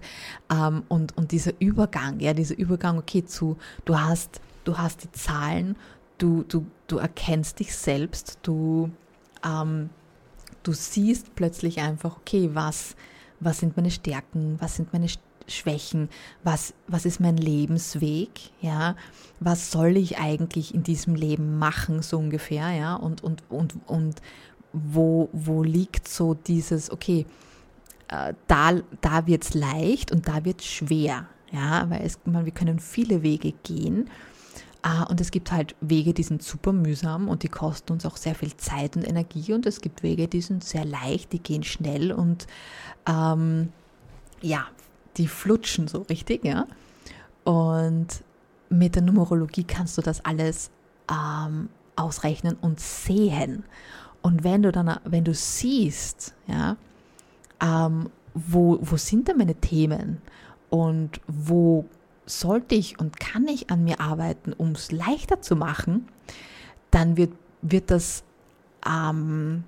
ähm, 0.49 0.83
und, 0.87 1.17
und 1.17 1.31
dieser 1.31 1.51
Übergang, 1.59 2.19
ja, 2.21 2.33
dieser 2.33 2.57
Übergang, 2.57 2.97
okay, 2.97 3.25
zu, 3.25 3.57
du 3.83 3.99
hast, 3.99 4.39
du 4.63 4.77
hast 4.77 5.03
die 5.03 5.11
Zahlen, 5.11 5.75
du, 6.17 6.43
du, 6.43 6.65
du 6.87 6.97
erkennst 6.97 7.59
dich 7.59 7.75
selbst, 7.75 8.39
du 8.43 8.89
ähm, 9.45 9.89
du 10.63 10.73
siehst 10.73 11.35
plötzlich 11.35 11.79
einfach, 11.79 12.17
okay, 12.17 12.49
was, 12.53 12.95
was 13.39 13.59
sind 13.59 13.75
meine 13.77 13.91
Stärken, 13.91 14.57
was 14.59 14.75
sind 14.75 14.93
meine 14.93 15.09
Schwächen, 15.51 16.09
was, 16.43 16.73
was 16.87 17.05
ist 17.05 17.19
mein 17.19 17.37
Lebensweg, 17.37 18.29
ja, 18.61 18.95
was 19.39 19.71
soll 19.71 19.97
ich 19.97 20.17
eigentlich 20.17 20.73
in 20.73 20.83
diesem 20.83 21.15
Leben 21.15 21.57
machen, 21.59 22.01
so 22.01 22.17
ungefähr, 22.17 22.71
ja, 22.71 22.95
und, 22.95 23.23
und, 23.23 23.43
und, 23.49 23.75
und 23.87 24.21
wo, 24.73 25.29
wo 25.33 25.63
liegt 25.63 26.07
so 26.07 26.33
dieses, 26.33 26.91
okay, 26.91 27.25
äh, 28.07 28.33
da, 28.47 28.73
da 29.01 29.27
wird 29.27 29.43
es 29.43 29.53
leicht 29.53 30.11
und 30.11 30.27
da 30.27 30.45
wird 30.45 30.61
es 30.61 30.67
schwer, 30.67 31.27
ja, 31.51 31.89
weil 31.89 32.01
es, 32.03 32.19
man, 32.25 32.45
wir 32.45 32.51
können 32.51 32.79
viele 32.79 33.23
Wege 33.23 33.53
gehen. 33.63 34.09
Ah, 34.83 35.03
und 35.03 35.21
es 35.21 35.29
gibt 35.29 35.51
halt 35.51 35.75
Wege, 35.79 36.11
die 36.11 36.23
sind 36.23 36.41
super 36.41 36.73
mühsam 36.73 37.29
und 37.29 37.43
die 37.43 37.49
kosten 37.49 37.93
uns 37.93 38.05
auch 38.05 38.17
sehr 38.17 38.33
viel 38.33 38.57
Zeit 38.57 38.95
und 38.95 39.07
Energie. 39.07 39.53
Und 39.53 39.67
es 39.67 39.79
gibt 39.79 40.01
Wege, 40.01 40.27
die 40.27 40.41
sind 40.41 40.63
sehr 40.63 40.85
leicht, 40.85 41.33
die 41.33 41.39
gehen 41.39 41.61
schnell 41.61 42.11
und 42.11 42.47
ähm, 43.07 43.69
ja, 44.41 44.65
die 45.17 45.27
flutschen 45.27 45.87
so 45.87 46.03
richtig, 46.03 46.45
ja. 46.45 46.67
Und 47.43 48.23
mit 48.69 48.95
der 48.95 49.01
Numerologie 49.01 49.63
kannst 49.63 49.97
du 49.97 50.01
das 50.01 50.23
alles 50.23 50.71
ähm, 51.09 51.69
ausrechnen 51.95 52.57
und 52.61 52.79
sehen. 52.79 53.63
Und 54.21 54.43
wenn 54.43 54.63
du 54.63 54.71
dann, 54.71 54.99
wenn 55.03 55.23
du 55.23 55.33
siehst, 55.33 56.33
ja, 56.47 56.77
ähm, 57.61 58.09
wo, 58.33 58.79
wo 58.81 58.97
sind 58.97 59.27
denn 59.27 59.37
meine 59.37 59.55
Themen 59.55 60.21
und 60.69 61.19
wo 61.27 61.85
sollte 62.25 62.75
ich 62.75 62.99
und 62.99 63.19
kann 63.19 63.47
ich 63.47 63.69
an 63.69 63.83
mir 63.83 63.99
arbeiten, 63.99 64.53
um 64.53 64.71
es 64.71 64.91
leichter 64.91 65.41
zu 65.41 65.55
machen, 65.55 66.07
dann 66.91 67.17
wird, 67.17 67.33
wird 67.61 67.91
das 67.91 68.23
ähm, 68.87 69.63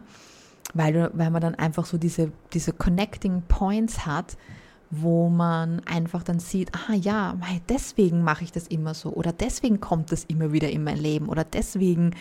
weil, 0.75 1.11
weil 1.15 1.31
man 1.31 1.43
dann 1.43 1.57
einfach 1.57 1.87
so 1.87 1.99
diese, 1.99 2.31
diese 2.53 2.73
Connecting 2.73 3.43
Points 3.49 4.07
hat, 4.07 4.37
wo 4.93 5.29
man 5.29 5.81
einfach 5.87 6.23
dann 6.23 6.39
sieht, 6.39 6.73
aha 6.73 6.95
ja, 6.95 7.37
deswegen 7.69 8.23
mache 8.23 8.45
ich 8.45 8.53
das 8.53 8.69
immer 8.69 8.95
so 8.95 9.13
oder 9.13 9.33
deswegen 9.33 9.81
kommt 9.81 10.13
das 10.13 10.23
immer 10.25 10.53
wieder 10.53 10.71
in 10.71 10.85
mein 10.85 10.99
Leben 10.99 11.31
oder 11.31 11.45
deswegen 11.45 12.15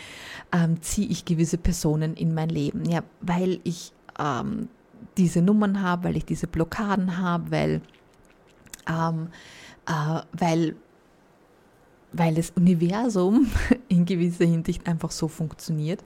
ähm, 0.52 0.82
ziehe 0.82 1.06
ich 1.06 1.26
gewisse 1.26 1.58
Personen 1.58 2.14
in 2.14 2.34
mein 2.34 2.48
Leben. 2.48 2.88
Ja, 2.88 3.02
weil 3.20 3.60
ich 3.64 3.92
ähm, 4.18 4.68
diese 5.16 5.42
Nummern 5.42 5.82
habe, 5.82 6.04
weil 6.04 6.16
ich 6.16 6.24
diese 6.24 6.46
Blockaden 6.46 7.18
habe, 7.18 7.50
weil, 7.50 7.80
ähm, 8.88 9.28
äh, 9.86 10.20
weil, 10.32 10.76
weil 12.12 12.34
das 12.34 12.50
Universum 12.50 13.50
in 13.88 14.04
gewisser 14.04 14.44
Hinsicht 14.44 14.86
einfach 14.86 15.10
so 15.10 15.28
funktioniert 15.28 16.02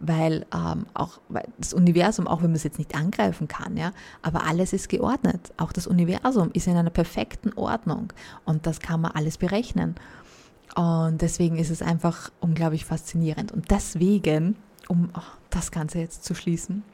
weil 0.00 0.46
ähm, 0.54 0.86
auch 0.94 1.20
weil 1.28 1.48
das 1.58 1.72
Universum, 1.72 2.26
auch 2.26 2.38
wenn 2.38 2.50
man 2.50 2.56
es 2.56 2.62
jetzt 2.62 2.78
nicht 2.78 2.94
angreifen 2.94 3.48
kann, 3.48 3.76
ja, 3.76 3.92
aber 4.22 4.46
alles 4.46 4.72
ist 4.72 4.88
geordnet. 4.88 5.52
Auch 5.56 5.72
das 5.72 5.86
Universum 5.86 6.50
ist 6.52 6.66
in 6.66 6.76
einer 6.76 6.90
perfekten 6.90 7.52
Ordnung 7.54 8.12
und 8.44 8.66
das 8.66 8.80
kann 8.80 9.00
man 9.00 9.12
alles 9.12 9.38
berechnen. 9.38 9.96
Und 10.76 11.22
deswegen 11.22 11.56
ist 11.56 11.70
es 11.70 11.82
einfach 11.82 12.30
unglaublich 12.40 12.84
faszinierend. 12.84 13.50
Und 13.52 13.70
deswegen, 13.70 14.56
um 14.86 15.10
oh, 15.16 15.22
das 15.50 15.72
Ganze 15.72 15.98
jetzt 15.98 16.24
zu 16.24 16.34
schließen, 16.34 16.84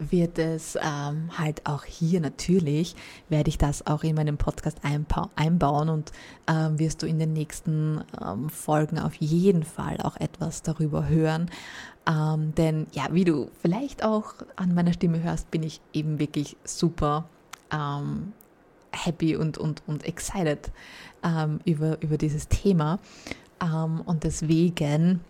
wird 0.00 0.38
es 0.38 0.76
ähm, 0.76 1.30
halt 1.36 1.66
auch 1.66 1.84
hier 1.84 2.20
natürlich, 2.20 2.96
werde 3.28 3.50
ich 3.50 3.58
das 3.58 3.86
auch 3.86 4.02
in 4.02 4.16
meinem 4.16 4.38
Podcast 4.38 4.78
einbauen 4.82 5.88
und 5.90 6.12
ähm, 6.48 6.78
wirst 6.78 7.02
du 7.02 7.06
in 7.06 7.18
den 7.18 7.34
nächsten 7.34 8.02
ähm, 8.20 8.48
Folgen 8.48 8.98
auf 8.98 9.14
jeden 9.16 9.62
Fall 9.62 9.98
auch 10.02 10.16
etwas 10.16 10.62
darüber 10.62 11.06
hören. 11.08 11.50
Ähm, 12.08 12.54
denn 12.54 12.86
ja, 12.92 13.08
wie 13.10 13.24
du 13.24 13.50
vielleicht 13.60 14.02
auch 14.02 14.34
an 14.56 14.74
meiner 14.74 14.94
Stimme 14.94 15.22
hörst, 15.22 15.50
bin 15.50 15.62
ich 15.62 15.80
eben 15.92 16.18
wirklich 16.18 16.56
super 16.64 17.26
ähm, 17.70 18.32
happy 18.92 19.36
und, 19.36 19.58
und, 19.58 19.82
und 19.86 20.04
excited 20.04 20.72
ähm, 21.22 21.60
über, 21.64 22.00
über 22.02 22.16
dieses 22.16 22.48
Thema. 22.48 22.98
und 24.06 24.24
deswegen 24.24 25.20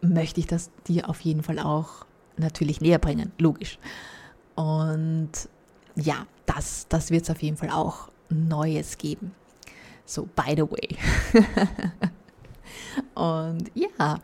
möchte 0.00 0.38
ich 0.38 0.46
das 0.46 0.70
dir 0.86 1.08
auf 1.08 1.20
jeden 1.22 1.42
Fall 1.42 1.58
auch 1.58 2.06
natürlich 2.36 2.80
näher 2.80 2.98
bringen, 2.98 3.32
logisch. 3.38 3.78
Und 4.54 5.30
ja, 5.96 6.26
das, 6.46 6.86
das 6.88 7.10
wird 7.10 7.24
es 7.24 7.30
auf 7.30 7.42
jeden 7.42 7.56
Fall 7.56 7.70
auch 7.70 8.08
Neues 8.28 8.98
geben. 8.98 9.32
So, 10.06 10.28
by 10.34 10.54
the 10.56 10.62
way. 10.62 10.96
Und 13.14 13.70
ja, 13.74 14.20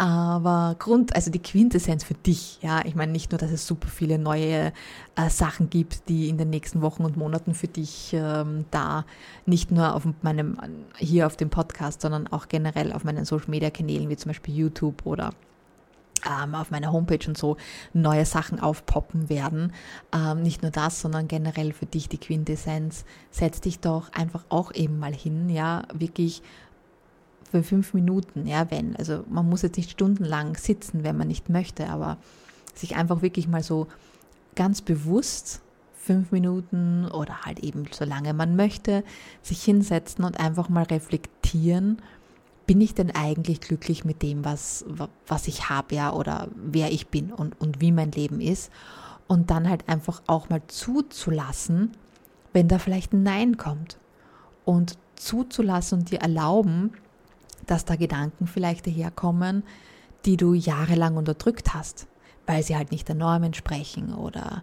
aber 0.00 0.76
Grund, 0.78 1.14
also 1.14 1.30
die 1.30 1.42
Quintessenz 1.42 2.04
für 2.04 2.14
dich, 2.14 2.58
ja, 2.62 2.82
ich 2.86 2.94
meine 2.94 3.12
nicht 3.12 3.32
nur, 3.32 3.38
dass 3.38 3.50
es 3.50 3.66
super 3.66 3.88
viele 3.88 4.18
neue 4.18 4.72
äh, 5.14 5.28
Sachen 5.28 5.68
gibt, 5.68 6.08
die 6.08 6.30
in 6.30 6.38
den 6.38 6.48
nächsten 6.48 6.80
Wochen 6.80 7.04
und 7.04 7.18
Monaten 7.18 7.52
für 7.52 7.68
dich 7.68 8.12
ähm, 8.14 8.64
da 8.70 9.04
nicht 9.44 9.70
nur 9.70 9.94
auf 9.94 10.04
meinem, 10.22 10.56
hier 10.96 11.26
auf 11.26 11.36
dem 11.36 11.50
Podcast, 11.50 12.00
sondern 12.00 12.28
auch 12.28 12.48
generell 12.48 12.94
auf 12.94 13.04
meinen 13.04 13.26
Social 13.26 13.50
Media 13.50 13.68
Kanälen 13.68 14.08
wie 14.08 14.16
zum 14.16 14.30
Beispiel 14.30 14.54
YouTube 14.54 15.04
oder 15.04 15.34
ähm, 16.26 16.54
auf 16.54 16.70
meiner 16.70 16.92
Homepage 16.92 17.26
und 17.26 17.36
so 17.36 17.56
neue 17.92 18.24
Sachen 18.24 18.60
aufpoppen 18.60 19.28
werden. 19.28 19.72
Ähm, 20.14 20.42
nicht 20.42 20.62
nur 20.62 20.70
das, 20.70 21.00
sondern 21.00 21.28
generell 21.28 21.72
für 21.72 21.86
dich 21.86 22.08
die 22.08 22.18
Quintessenz. 22.18 23.04
Setz 23.30 23.60
dich 23.60 23.80
doch 23.80 24.12
einfach 24.12 24.44
auch 24.48 24.72
eben 24.74 24.98
mal 24.98 25.14
hin, 25.14 25.48
ja, 25.48 25.82
wirklich 25.92 26.42
für 27.50 27.62
fünf 27.62 27.94
Minuten, 27.94 28.46
ja, 28.46 28.70
wenn. 28.70 28.96
Also 28.96 29.24
man 29.28 29.48
muss 29.48 29.62
jetzt 29.62 29.76
nicht 29.76 29.90
stundenlang 29.90 30.56
sitzen, 30.56 31.02
wenn 31.02 31.16
man 31.16 31.28
nicht 31.28 31.48
möchte, 31.48 31.88
aber 31.88 32.16
sich 32.74 32.96
einfach 32.96 33.22
wirklich 33.22 33.48
mal 33.48 33.62
so 33.62 33.88
ganz 34.54 34.82
bewusst 34.82 35.62
fünf 35.94 36.32
Minuten 36.32 37.06
oder 37.06 37.42
halt 37.42 37.60
eben 37.60 37.84
so 37.90 38.04
lange 38.04 38.32
man 38.34 38.56
möchte, 38.56 39.04
sich 39.42 39.62
hinsetzen 39.62 40.24
und 40.24 40.40
einfach 40.40 40.68
mal 40.68 40.84
reflektieren, 40.84 42.00
bin 42.70 42.80
ich 42.82 42.94
denn 42.94 43.10
eigentlich 43.10 43.60
glücklich 43.60 44.04
mit 44.04 44.22
dem, 44.22 44.44
was, 44.44 44.84
was 45.26 45.48
ich 45.48 45.70
habe, 45.70 45.92
ja, 45.92 46.12
oder 46.12 46.46
wer 46.54 46.92
ich 46.92 47.08
bin 47.08 47.32
und, 47.32 47.60
und 47.60 47.80
wie 47.80 47.90
mein 47.90 48.12
Leben 48.12 48.40
ist. 48.40 48.70
Und 49.26 49.50
dann 49.50 49.68
halt 49.68 49.88
einfach 49.88 50.22
auch 50.28 50.50
mal 50.50 50.62
zuzulassen, 50.68 51.90
wenn 52.52 52.68
da 52.68 52.78
vielleicht 52.78 53.12
ein 53.12 53.24
Nein 53.24 53.56
kommt. 53.56 53.98
Und 54.64 54.98
zuzulassen 55.16 55.98
und 55.98 56.12
dir 56.12 56.20
erlauben, 56.20 56.92
dass 57.66 57.86
da 57.86 57.96
Gedanken 57.96 58.46
vielleicht 58.46 58.86
daherkommen, 58.86 59.64
die 60.24 60.36
du 60.36 60.54
jahrelang 60.54 61.16
unterdrückt 61.16 61.74
hast, 61.74 62.06
weil 62.46 62.62
sie 62.62 62.76
halt 62.76 62.92
nicht 62.92 63.08
der 63.08 63.16
Norm 63.16 63.42
entsprechen 63.42 64.14
oder 64.14 64.62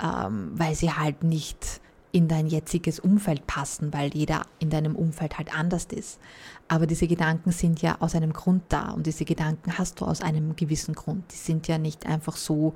ähm, 0.00 0.52
weil 0.54 0.76
sie 0.76 0.92
halt 0.92 1.24
nicht 1.24 1.80
in 2.12 2.28
dein 2.28 2.46
jetziges 2.46 3.00
Umfeld 3.00 3.46
passen, 3.46 3.92
weil 3.92 4.14
jeder 4.14 4.42
in 4.58 4.70
deinem 4.70 4.96
Umfeld 4.96 5.38
halt 5.38 5.54
anders 5.54 5.84
ist. 5.86 6.18
Aber 6.66 6.86
diese 6.86 7.06
Gedanken 7.06 7.52
sind 7.52 7.82
ja 7.82 7.96
aus 8.00 8.14
einem 8.14 8.32
Grund 8.32 8.62
da 8.68 8.90
und 8.90 9.06
diese 9.06 9.24
Gedanken 9.24 9.76
hast 9.78 10.00
du 10.00 10.04
aus 10.04 10.22
einem 10.22 10.56
gewissen 10.56 10.94
Grund. 10.94 11.24
Die 11.32 11.36
sind 11.36 11.68
ja 11.68 11.78
nicht 11.78 12.06
einfach 12.06 12.36
so 12.36 12.74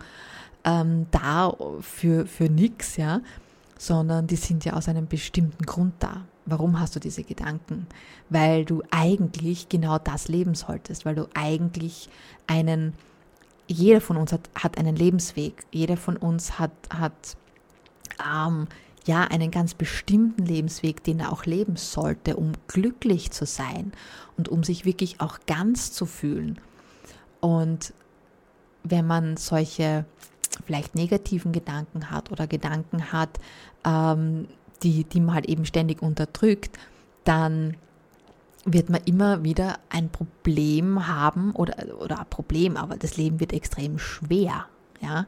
ähm, 0.65 1.07
da 1.11 1.55
für, 1.81 2.27
für 2.27 2.45
nichts, 2.45 2.97
ja, 2.97 3.21
sondern 3.79 4.27
die 4.27 4.37
sind 4.37 4.65
ja 4.65 4.75
aus 4.75 4.89
einem 4.89 5.07
bestimmten 5.07 5.65
Grund 5.65 5.95
da. 5.99 6.25
Warum 6.45 6.79
hast 6.79 6.97
du 6.97 7.01
diese 7.01 7.23
Gedanken? 7.23 7.87
Weil 8.29 8.65
du 8.65 8.83
eigentlich 8.91 9.69
genau 9.69 9.99
das 9.99 10.29
leben 10.29 10.55
solltest, 10.55 11.05
weil 11.05 11.15
du 11.15 11.29
eigentlich 11.35 12.09
einen, 12.47 12.95
jeder 13.67 14.01
von 14.01 14.17
uns 14.17 14.33
hat, 14.33 14.51
hat 14.55 14.79
einen 14.79 14.97
Lebensweg, 14.97 15.65
jeder 15.71 15.97
von 15.97 16.17
uns 16.17 16.59
hat, 16.59 16.73
hat 16.91 17.37
ähm, 18.21 18.67
ja 19.07 19.25
einen 19.25 19.51
ganz 19.51 19.75
bestimmten 19.75 20.45
Lebensweg, 20.45 21.03
den 21.03 21.21
er 21.21 21.33
auch 21.33 21.45
leben 21.45 21.77
sollte, 21.77 22.37
um 22.37 22.53
glücklich 22.69 23.31
zu 23.31 23.47
sein 23.47 23.93
und 24.37 24.49
um 24.49 24.65
sich 24.65 24.85
wirklich 24.85 25.21
auch 25.21 25.39
ganz 25.47 25.93
zu 25.93 26.07
fühlen. 26.07 26.59
Und 27.41 27.93
wenn 28.85 29.07
man 29.07 29.37
solche 29.37 30.05
vielleicht 30.67 30.95
negativen 30.95 31.53
Gedanken 31.53 32.11
hat 32.11 32.31
oder 32.31 32.47
Gedanken 32.47 33.13
hat, 33.13 33.39
ähm, 33.85 34.49
die, 34.83 35.05
die 35.05 35.21
man 35.21 35.35
halt 35.35 35.47
eben 35.47 35.65
ständig 35.65 36.03
unterdrückt, 36.03 36.79
dann 37.25 37.77
wird 38.65 38.91
man 38.91 39.01
immer 39.05 39.43
wieder 39.43 39.79
ein 39.89 40.09
Problem 40.09 41.09
haben 41.09 41.53
oder, 41.53 42.01
oder 42.01 42.21
ein 42.21 42.31
Problem, 42.31 42.77
aber 42.77 42.97
das 42.97 43.17
Leben 43.17 43.41
wird 43.41 43.53
extrem 43.53 43.99
schwer, 43.99 44.67
ja, 45.01 45.27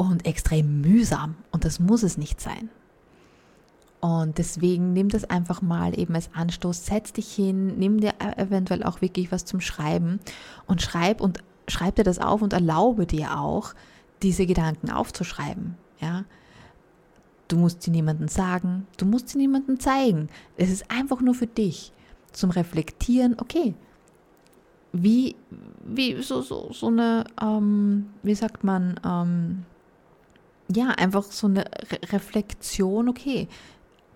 und 0.00 0.24
extrem 0.24 0.80
mühsam 0.80 1.36
und 1.50 1.66
das 1.66 1.78
muss 1.78 2.02
es 2.02 2.16
nicht 2.16 2.40
sein. 2.40 2.70
Und 4.00 4.38
deswegen 4.38 4.94
nimm 4.94 5.10
das 5.10 5.24
einfach 5.24 5.60
mal 5.60 5.98
eben 5.98 6.14
als 6.14 6.30
Anstoß, 6.32 6.86
setz 6.86 7.12
dich 7.12 7.30
hin, 7.30 7.78
nimm 7.78 8.00
dir 8.00 8.14
eventuell 8.38 8.82
auch 8.82 9.02
wirklich 9.02 9.30
was 9.30 9.44
zum 9.44 9.60
Schreiben 9.60 10.18
und 10.66 10.80
schreib 10.80 11.20
und 11.20 11.40
schreib 11.68 11.96
dir 11.96 12.02
das 12.02 12.18
auf 12.18 12.40
und 12.40 12.54
erlaube 12.54 13.04
dir 13.04 13.38
auch, 13.38 13.74
diese 14.22 14.46
Gedanken 14.46 14.90
aufzuschreiben, 14.90 15.76
ja. 16.00 16.24
Du 17.48 17.58
musst 17.58 17.82
sie 17.82 17.90
niemandem 17.90 18.28
sagen, 18.28 18.86
du 18.96 19.04
musst 19.04 19.28
sie 19.28 19.38
niemandem 19.38 19.80
zeigen. 19.80 20.28
Es 20.56 20.70
ist 20.70 20.90
einfach 20.90 21.20
nur 21.20 21.34
für 21.34 21.48
dich 21.48 21.92
zum 22.32 22.50
Reflektieren, 22.50 23.36
okay, 23.38 23.74
wie, 24.92 25.36
wie 25.84 26.22
so, 26.22 26.40
so, 26.40 26.70
so 26.72 26.86
eine, 26.86 27.24
ähm, 27.42 28.06
wie 28.22 28.34
sagt 28.34 28.64
man, 28.64 28.98
ähm, 29.04 29.64
ja, 30.72 30.90
einfach 30.90 31.24
so 31.24 31.46
eine 31.46 31.64
Re 31.64 32.12
Reflexion, 32.12 33.08
okay, 33.08 33.48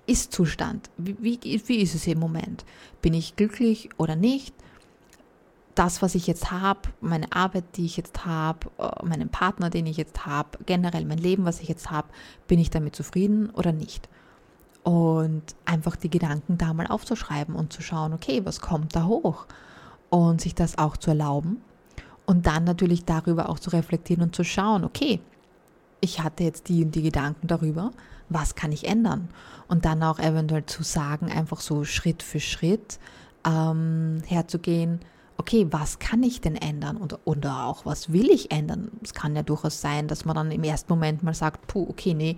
Ist-Zustand, 0.07 0.91
wie, 0.99 1.17
wie, 1.21 1.63
wie 1.67 1.81
ist 1.81 1.95
es 1.95 2.07
im 2.07 2.19
Moment? 2.19 2.65
Bin 3.03 3.15
ich 3.15 3.37
glücklich 3.37 3.89
oder 3.97 4.17
nicht? 4.17 4.55
das, 5.75 6.03
was 6.03 6.15
ich 6.15 6.27
jetzt 6.27 6.51
habe, 6.51 6.81
meine 7.01 7.33
Arbeit, 7.33 7.65
die 7.77 7.85
ich 7.85 7.97
jetzt 7.97 8.25
habe, 8.25 8.71
äh, 8.79 9.05
meinen 9.05 9.29
Partner, 9.29 9.71
den 9.71 9.87
ich 9.87 9.97
jetzt 9.97 10.25
habe, 10.27 10.59
generell 10.67 11.05
mein 11.05 11.19
Leben, 11.19 11.45
was 11.45 11.61
ich 11.61 11.69
jetzt 11.69 11.91
habe, 11.91 12.09
bin 12.47 12.59
ich 12.59 12.71
damit 12.71 12.95
zufrieden 12.95 13.51
oder 13.51 13.73
nicht? 13.73 14.09
Und 14.83 15.43
einfach 15.65 15.97
die 15.97 16.11
Gedanken 16.11 16.59
da 16.59 16.73
mal 16.75 16.87
aufzuschreiben 16.87 17.55
und 17.55 17.73
zu 17.73 17.83
schauen, 17.83 18.13
okay, 18.13 18.43
was 18.45 18.61
kommt 18.61 18.95
da 18.95 19.07
hoch? 19.07 19.47
Und 20.11 20.41
sich 20.41 20.55
das 20.55 20.79
auch 20.79 20.97
zu 20.97 21.11
erlauben. 21.11 21.63
Und 22.27 22.47
dann 22.47 22.65
natürlich 22.65 23.05
darüber 23.05 23.49
auch 23.49 23.59
zu 23.59 23.71
reflektieren 23.71 24.23
und 24.23 24.37
zu 24.37 24.45
schauen, 24.45 24.85
okay, 24.85 25.21
ich 26.05 26.23
hatte 26.23 26.45
jetzt 26.45 26.69
die 26.69 26.85
und 26.85 26.95
die 26.95 27.03
Gedanken 27.03 27.47
darüber, 27.47 27.91
was 28.29 28.55
kann 28.55 28.73
ich 28.73 28.87
ändern? 28.87 29.29
Und 29.69 29.85
dann 29.85 30.03
auch 30.03 30.19
eventuell 30.19 30.67
zu 30.67 30.83
sagen, 30.83 31.33
einfach 31.33 31.61
so 31.61 31.85
Schritt 31.85 32.23
für 32.23 32.41
Schritt 32.41 32.99
ähm, 33.47 34.23
herzugehen, 34.27 35.01
okay, 35.37 35.67
was 35.71 35.99
kann 35.99 36.23
ich 36.23 36.41
denn 36.41 36.57
ändern 36.57 36.97
und, 36.97 37.19
oder 37.25 37.65
auch 37.65 37.85
was 37.87 38.13
will 38.13 38.31
ich 38.31 38.53
ändern? 38.53 38.91
Es 39.03 39.15
kann 39.15 39.35
ja 39.35 39.43
durchaus 39.43 39.81
sein, 39.81 40.07
dass 40.07 40.25
man 40.25 40.37
dann 40.37 40.51
im 40.53 40.63
ersten 40.63 40.93
Moment 40.93 41.23
mal 41.23 41.35
sagt, 41.35 41.67
puh, 41.67 41.87
okay, 41.89 42.15
nee, 42.15 42.37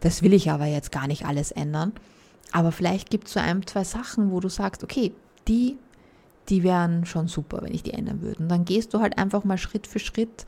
das 0.00 0.22
will 0.22 0.32
ich 0.32 0.50
aber 0.50 0.66
jetzt 0.66 0.92
gar 0.92 1.06
nicht 1.06 1.26
alles 1.26 1.50
ändern. 1.50 1.92
Aber 2.52 2.72
vielleicht 2.72 3.10
gibt 3.10 3.26
es 3.26 3.34
so 3.34 3.40
ein, 3.40 3.66
zwei 3.66 3.84
Sachen, 3.84 4.30
wo 4.30 4.40
du 4.40 4.48
sagst, 4.48 4.84
okay, 4.84 5.12
die, 5.48 5.76
die 6.48 6.62
wären 6.62 7.06
schon 7.06 7.28
super, 7.28 7.60
wenn 7.62 7.74
ich 7.74 7.82
die 7.82 7.92
ändern 7.92 8.20
würde. 8.20 8.42
Und 8.42 8.48
dann 8.48 8.64
gehst 8.64 8.92
du 8.94 9.00
halt 9.00 9.18
einfach 9.18 9.44
mal 9.44 9.58
Schritt 9.58 9.86
für 9.86 9.98
Schritt 9.98 10.46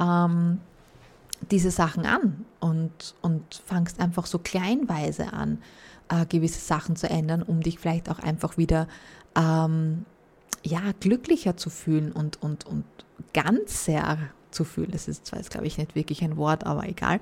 ähm, 0.00 0.60
diese 1.50 1.70
Sachen 1.70 2.06
an 2.06 2.44
und, 2.60 3.14
und 3.22 3.62
fangst 3.66 4.00
einfach 4.00 4.26
so 4.26 4.38
kleinweise 4.38 5.32
an, 5.32 5.58
äh, 6.08 6.26
gewisse 6.26 6.60
Sachen 6.60 6.96
zu 6.96 7.08
ändern, 7.08 7.42
um 7.42 7.60
dich 7.62 7.78
vielleicht 7.78 8.10
auch 8.10 8.18
einfach 8.18 8.58
wieder 8.58 8.88
ähm, 9.36 10.04
ja, 10.64 10.80
glücklicher 11.00 11.56
zu 11.56 11.70
fühlen 11.70 12.12
und, 12.12 12.42
und, 12.42 12.66
und 12.66 12.84
ganzer 13.32 14.18
zu 14.50 14.64
fühlen. 14.64 14.90
Das 14.90 15.08
ist 15.08 15.26
zwar, 15.26 15.40
glaube 15.40 15.66
ich, 15.66 15.78
nicht 15.78 15.94
wirklich 15.94 16.22
ein 16.22 16.36
Wort, 16.36 16.64
aber 16.64 16.88
egal. 16.88 17.20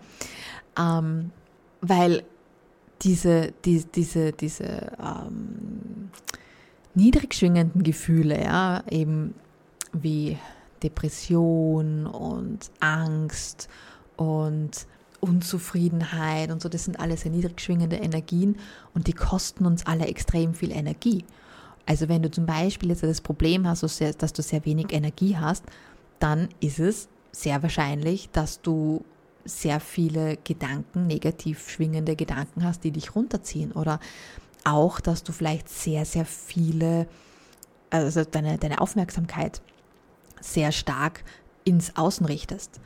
Ähm, 0.79 1.31
weil 1.81 2.25
diese, 3.03 3.53
die, 3.65 3.85
diese, 3.85 4.33
diese 4.33 4.93
ähm, 4.99 6.11
niedrig 6.95 7.35
schwingenden 7.35 7.83
Gefühle, 7.83 8.43
ja, 8.43 8.83
eben 8.91 9.35
wie 9.93 10.39
Depression 10.83 12.07
und 12.07 12.71
Angst 12.81 13.69
und 14.17 14.87
Unzufriedenheit 15.21 16.51
und 16.51 16.61
so, 16.61 16.69
das 16.69 16.85
sind 16.85 17.01
alles 17.01 17.23
sehr 17.23 17.33
niedrig 17.33 17.61
schwingende 17.61 17.97
Energien 17.97 18.57
und 18.95 19.07
die 19.07 19.13
kosten 19.13 19.67
uns 19.67 19.87
alle 19.87 20.07
extrem 20.07 20.55
viel 20.55 20.73
Energie. 20.73 21.25
Also 21.87 22.09
wenn 22.09 22.23
du 22.23 22.31
zum 22.31 22.47
Beispiel 22.47 22.91
jetzt 22.91 23.03
das 23.03 23.21
Problem 23.21 23.67
hast, 23.67 23.83
dass 23.83 24.33
du 24.33 24.43
sehr 24.43 24.65
wenig 24.65 24.93
Energie 24.93 25.37
hast, 25.37 25.65
dann 26.19 26.49
ist 26.61 26.81
es 26.81 27.09
sehr 27.33 27.63
wahrscheinlich, 27.63 28.31
dass 28.31 28.61
du 28.61 29.05
sehr 29.45 29.81
viele 29.81 30.37
Gedanken, 30.39 31.07
negativ 31.07 31.71
schwingende 31.71 32.17
Gedanken 32.17 32.65
hast, 32.65 32.83
die 32.85 32.91
dich 32.91 33.15
runterziehen. 33.15 33.73
Oder 33.73 34.01
auch, 34.65 35.01
dass 35.01 35.23
du 35.23 35.33
vielleicht 35.33 35.69
sehr, 35.69 36.05
sehr 36.05 36.25
viele, 36.25 37.07
also 37.91 38.25
deine, 38.25 38.59
deine 38.59 38.81
Aufmerksamkeit 38.81 39.63
sehr 40.41 40.73
stark 40.73 41.23
ins 41.65 41.97
Außen 41.97 42.27
richtest. 42.27 42.81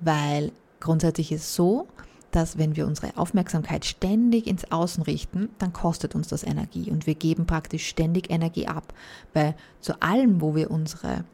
Weil 0.00 0.52
grundsätzlich 0.80 1.32
ist 1.32 1.42
es 1.42 1.54
so, 1.54 1.88
dass 2.36 2.58
wenn 2.58 2.76
wir 2.76 2.86
unsere 2.86 3.16
Aufmerksamkeit 3.16 3.84
ständig 3.84 4.46
ins 4.46 4.70
Außen 4.70 5.02
richten, 5.04 5.48
dann 5.58 5.72
kostet 5.72 6.14
uns 6.14 6.28
das 6.28 6.42
Energie 6.42 6.90
und 6.90 7.06
wir 7.06 7.14
geben 7.14 7.46
praktisch 7.46 7.86
ständig 7.86 8.30
Energie 8.30 8.66
ab. 8.66 8.92
Weil 9.32 9.54
zu 9.80 10.02
allem, 10.02 10.40
wo 10.40 10.54
wir 10.54 10.70
unsere, 10.70 11.24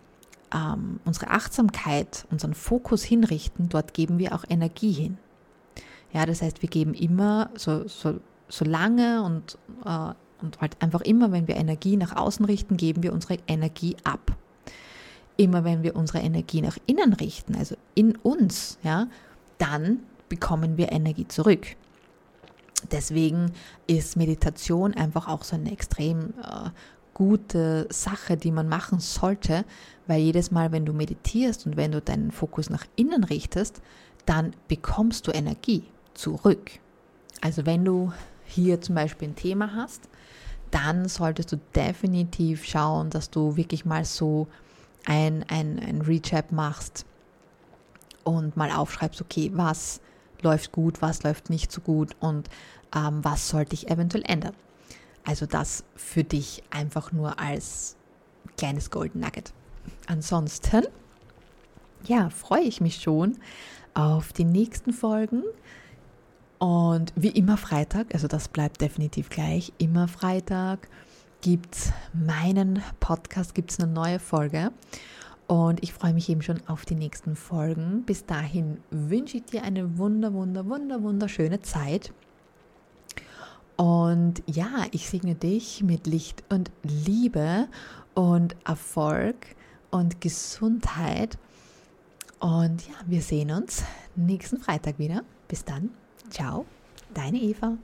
ähm, 0.55 1.00
unsere 1.05 1.31
Achtsamkeit, 1.31 2.26
unseren 2.31 2.55
Fokus 2.55 3.02
hinrichten, 3.02 3.68
dort 3.68 3.94
geben 3.94 4.18
wir 4.18 4.33
auch 4.33 4.44
Energie 4.48 4.92
hin. 4.92 5.18
Ja, 6.12 6.26
das 6.26 6.42
heißt, 6.42 6.62
wir 6.62 6.68
geben 6.68 6.94
immer 6.94 7.50
so, 7.57 7.88
so, 7.88 8.20
so 8.48 8.64
lange 8.64 9.22
und, 9.24 9.59
äh, 9.85 10.14
und 10.40 10.61
halt 10.61 10.81
einfach 10.81 11.00
immer, 11.00 11.33
wenn 11.33 11.48
wir 11.48 11.57
Energie 11.57 11.96
nach 11.96 12.14
außen 12.14 12.44
richten, 12.44 12.76
geben 12.76 13.02
wir 13.02 13.12
unsere 13.12 13.38
Energie 13.48 13.96
ab. 14.05 14.37
Immer 15.37 15.64
wenn 15.64 15.83
wir 15.83 15.96
unsere 15.96 16.20
Energie 16.20 16.61
nach 16.61 16.76
innen 16.87 17.14
richten, 17.14 17.57
also 17.57 17.74
in 17.94 18.14
uns, 18.16 18.78
ja, 18.83 19.09
dann 19.62 20.01
bekommen 20.29 20.77
wir 20.77 20.90
Energie 20.90 21.29
zurück. 21.29 21.77
Deswegen 22.90 23.53
ist 23.87 24.16
Meditation 24.16 24.92
einfach 24.92 25.29
auch 25.29 25.44
so 25.44 25.55
eine 25.55 25.70
extrem 25.70 26.35
äh, 26.42 26.70
gute 27.14 27.87
Sache, 27.88 28.37
die 28.37 28.51
man 28.51 28.68
machen 28.68 28.98
sollte, 28.98 29.64
weil 30.09 30.20
jedes 30.20 30.51
Mal, 30.51 30.72
wenn 30.72 30.85
du 30.85 30.92
meditierst 30.92 31.64
und 31.64 31.77
wenn 31.77 31.92
du 31.92 32.01
deinen 32.01 32.33
Fokus 32.33 32.70
nach 32.70 32.85
innen 32.96 33.22
richtest, 33.22 33.83
dann 34.27 34.53
bekommst 34.66 35.29
du 35.29 35.31
Energie 35.31 35.85
zurück. 36.14 36.72
Also 37.40 37.64
wenn 37.64 37.85
du 37.85 38.12
hier 38.44 38.81
zum 38.81 38.96
Beispiel 38.96 39.29
ein 39.29 39.37
Thema 39.37 39.77
hast, 39.77 40.09
dann 40.72 41.09
solltest 41.09 41.53
du 41.53 41.61
definitiv 41.77 42.64
schauen, 42.64 43.11
dass 43.11 43.31
du 43.31 43.57
wirklich 43.57 43.85
mal 43.85 44.05
so 44.05 44.48
ein, 45.05 45.44
ein, 45.48 45.79
ein 45.79 46.01
Recap 46.01 46.51
machst 46.51 47.05
und 48.25 48.57
mal 48.57 48.71
aufschreibst, 48.71 49.21
okay, 49.21 49.51
was 49.55 50.01
läuft 50.43 50.73
gut, 50.73 51.03
was 51.03 51.23
läuft 51.23 51.51
nicht 51.51 51.71
so 51.71 51.81
gut 51.81 52.17
und 52.21 52.49
ähm, 52.95 53.21
was 53.23 53.49
sollte 53.49 53.75
ich 53.75 53.91
eventuell 53.91 54.25
ändern. 54.27 54.55
Also 55.25 55.47
das 55.47 55.85
für 55.95 56.25
dich 56.25 56.63
einfach 56.71 57.13
nur 57.13 57.39
als 57.39 57.97
kleines 58.57 58.91
Golden 58.91 59.21
Nugget. 59.21 59.53
Ansonsten, 60.07 60.87
ja, 62.05 62.31
freue 62.31 62.63
ich 62.63 62.81
mich 62.81 62.97
schon 62.97 63.39
auf 63.95 64.33
die 64.33 64.45
nächsten 64.45 64.93
Folgen. 64.93 65.45
Und 66.59 67.13
wie 67.17 67.31
immer 67.31 67.57
Freitag, 67.57 68.15
also 68.15 68.29
das 68.29 68.49
bleibt 68.49 68.81
definitiv 68.81 69.31
gleich, 69.31 69.73
immer 69.79 70.07
Freitag 70.07 70.89
gibt 71.41 71.75
es 71.75 71.93
meinen 72.13 72.83
Podcast, 73.01 73.55
gibt 73.55 73.73
es 73.73 73.81
eine 73.81 73.93
neue 73.93 74.21
Folge. 74.21 74.71
Und 75.53 75.83
ich 75.83 75.93
freue 75.93 76.15
mich 76.15 76.31
eben 76.31 76.41
schon 76.41 76.67
auf 76.67 76.87
die 76.87 76.95
nächsten 76.95 77.37
Folgen. 77.37 78.05
Bis 78.07 78.25
dahin 78.25 78.79
wünsche 78.91 79.37
ich 79.37 79.45
dir 79.45 79.65
eine 79.65 79.99
wunder, 79.99 80.33
wunder, 80.33 80.65
wunder, 80.65 81.03
wunderschöne 81.03 81.61
Zeit. 81.61 82.11
Und 83.77 84.43
ja, 84.47 84.87
ich 84.93 85.11
segne 85.11 85.35
dich 85.35 85.83
mit 85.83 86.07
Licht 86.07 86.43
und 86.49 86.71
Liebe 86.83 87.69
und 88.15 88.57
Erfolg 88.65 89.37
und 89.91 90.23
Gesundheit. 90.23 91.37
Und 92.41 92.88
ja, 92.88 92.95
wir 93.07 93.21
sehen 93.21 93.51
uns 93.51 93.85
nächsten 94.17 94.57
Freitag 94.57 94.99
wieder. 94.99 95.23
Bis 95.49 95.67
dann. 95.67 95.91
Ciao, 96.31 96.65
deine 97.12 97.37
Eva. 97.37 97.77